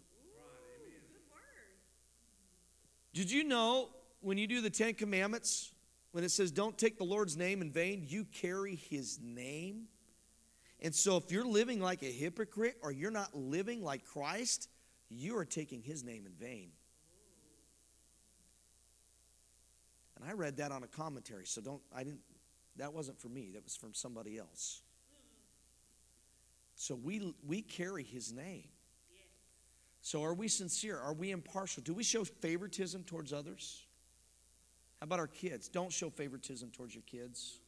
Did 3.14 3.32
you 3.32 3.44
know 3.44 3.90
when 4.22 4.38
you 4.38 4.48
do 4.48 4.62
the 4.62 4.70
Ten 4.70 4.94
Commandments, 4.94 5.72
when 6.12 6.24
it 6.24 6.30
says 6.30 6.52
don't 6.52 6.78
take 6.78 6.98
the 6.98 7.04
Lord's 7.04 7.38
name 7.38 7.62
in 7.62 7.72
vain, 7.72 8.06
you 8.08 8.26
carry 8.26 8.76
his 8.76 9.20
name? 9.22 9.88
And 10.80 10.94
so 10.94 11.18
if 11.18 11.32
you're 11.32 11.46
living 11.46 11.80
like 11.80 12.02
a 12.02 12.12
hypocrite 12.12 12.78
or 12.82 12.92
you're 12.92 13.12
not 13.12 13.36
living 13.36 13.84
like 13.84 14.04
Christ, 14.06 14.68
you 15.10 15.38
are 15.38 15.46
taking 15.46 15.82
his 15.82 16.04
name 16.04 16.26
in 16.26 16.34
vain. 16.34 16.70
And 20.16 20.30
I 20.30 20.34
read 20.34 20.58
that 20.58 20.72
on 20.72 20.84
a 20.84 20.88
commentary, 20.88 21.46
so 21.46 21.62
don't 21.62 21.82
I 21.96 22.04
didn't 22.04 22.22
that 22.78 22.94
wasn't 22.94 23.20
for 23.20 23.30
me, 23.30 23.52
that 23.54 23.64
was 23.64 23.76
from 23.76 23.94
somebody 23.94 24.38
else. 24.38 24.82
So 26.76 26.96
we, 26.96 27.36
we 27.46 27.62
carry 27.62 28.04
his 28.04 28.34
name. 28.34 28.68
So 30.02 30.24
are 30.24 30.34
we 30.34 30.48
sincere? 30.48 30.98
Are 30.98 31.14
we 31.14 31.30
impartial? 31.30 31.84
Do 31.84 31.94
we 31.94 32.04
show 32.04 32.24
favoritism 32.24 33.04
towards 33.04 33.32
others? 33.34 33.84
How 35.02 35.06
about 35.06 35.20
our 35.20 35.28
kids? 35.28 35.68
Don't 35.68 35.92
show 35.92 36.12
favoritism 36.12 36.70
towards 36.70 36.94
your 36.94 37.04
kids. 37.08 37.60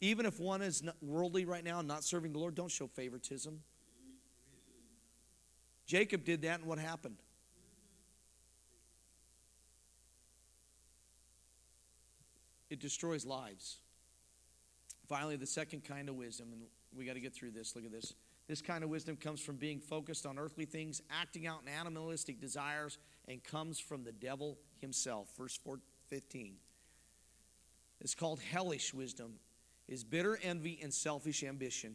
Even 0.00 0.24
if 0.24 0.38
one 0.38 0.62
is 0.62 0.84
worldly 1.02 1.44
right 1.44 1.64
now 1.64 1.80
and 1.80 1.88
not 1.88 2.04
serving 2.04 2.32
the 2.32 2.38
Lord, 2.38 2.54
don't 2.54 2.70
show 2.70 2.86
favoritism. 2.86 3.60
Jacob 5.84 6.24
did 6.24 6.42
that, 6.42 6.60
and 6.60 6.68
what 6.68 6.78
happened? 6.78 7.16
It 12.70 12.78
destroys 12.78 13.26
lives. 13.26 13.78
Finally, 15.08 15.36
the 15.36 15.46
second 15.46 15.84
kind 15.84 16.08
of 16.08 16.14
wisdom, 16.14 16.48
and 16.52 16.62
we 16.96 17.04
got 17.04 17.14
to 17.14 17.20
get 17.20 17.34
through 17.34 17.50
this. 17.50 17.74
Look 17.74 17.84
at 17.84 17.92
this. 17.92 18.14
This 18.46 18.62
kind 18.62 18.84
of 18.84 18.90
wisdom 18.90 19.16
comes 19.16 19.40
from 19.40 19.56
being 19.56 19.80
focused 19.80 20.24
on 20.24 20.38
earthly 20.38 20.66
things, 20.66 21.02
acting 21.10 21.46
out 21.46 21.62
in 21.62 21.68
animalistic 21.68 22.40
desires, 22.40 22.98
and 23.26 23.42
comes 23.42 23.80
from 23.80 24.04
the 24.04 24.12
devil 24.12 24.58
himself. 24.80 25.28
Verse 25.36 25.58
4, 25.64 25.78
15. 26.14 26.54
It's 28.00 28.14
called 28.14 28.38
hellish 28.38 28.94
wisdom, 28.94 29.32
is 29.88 30.04
bitter 30.04 30.38
envy 30.44 30.78
and 30.80 30.94
selfish 30.94 31.42
ambition. 31.42 31.92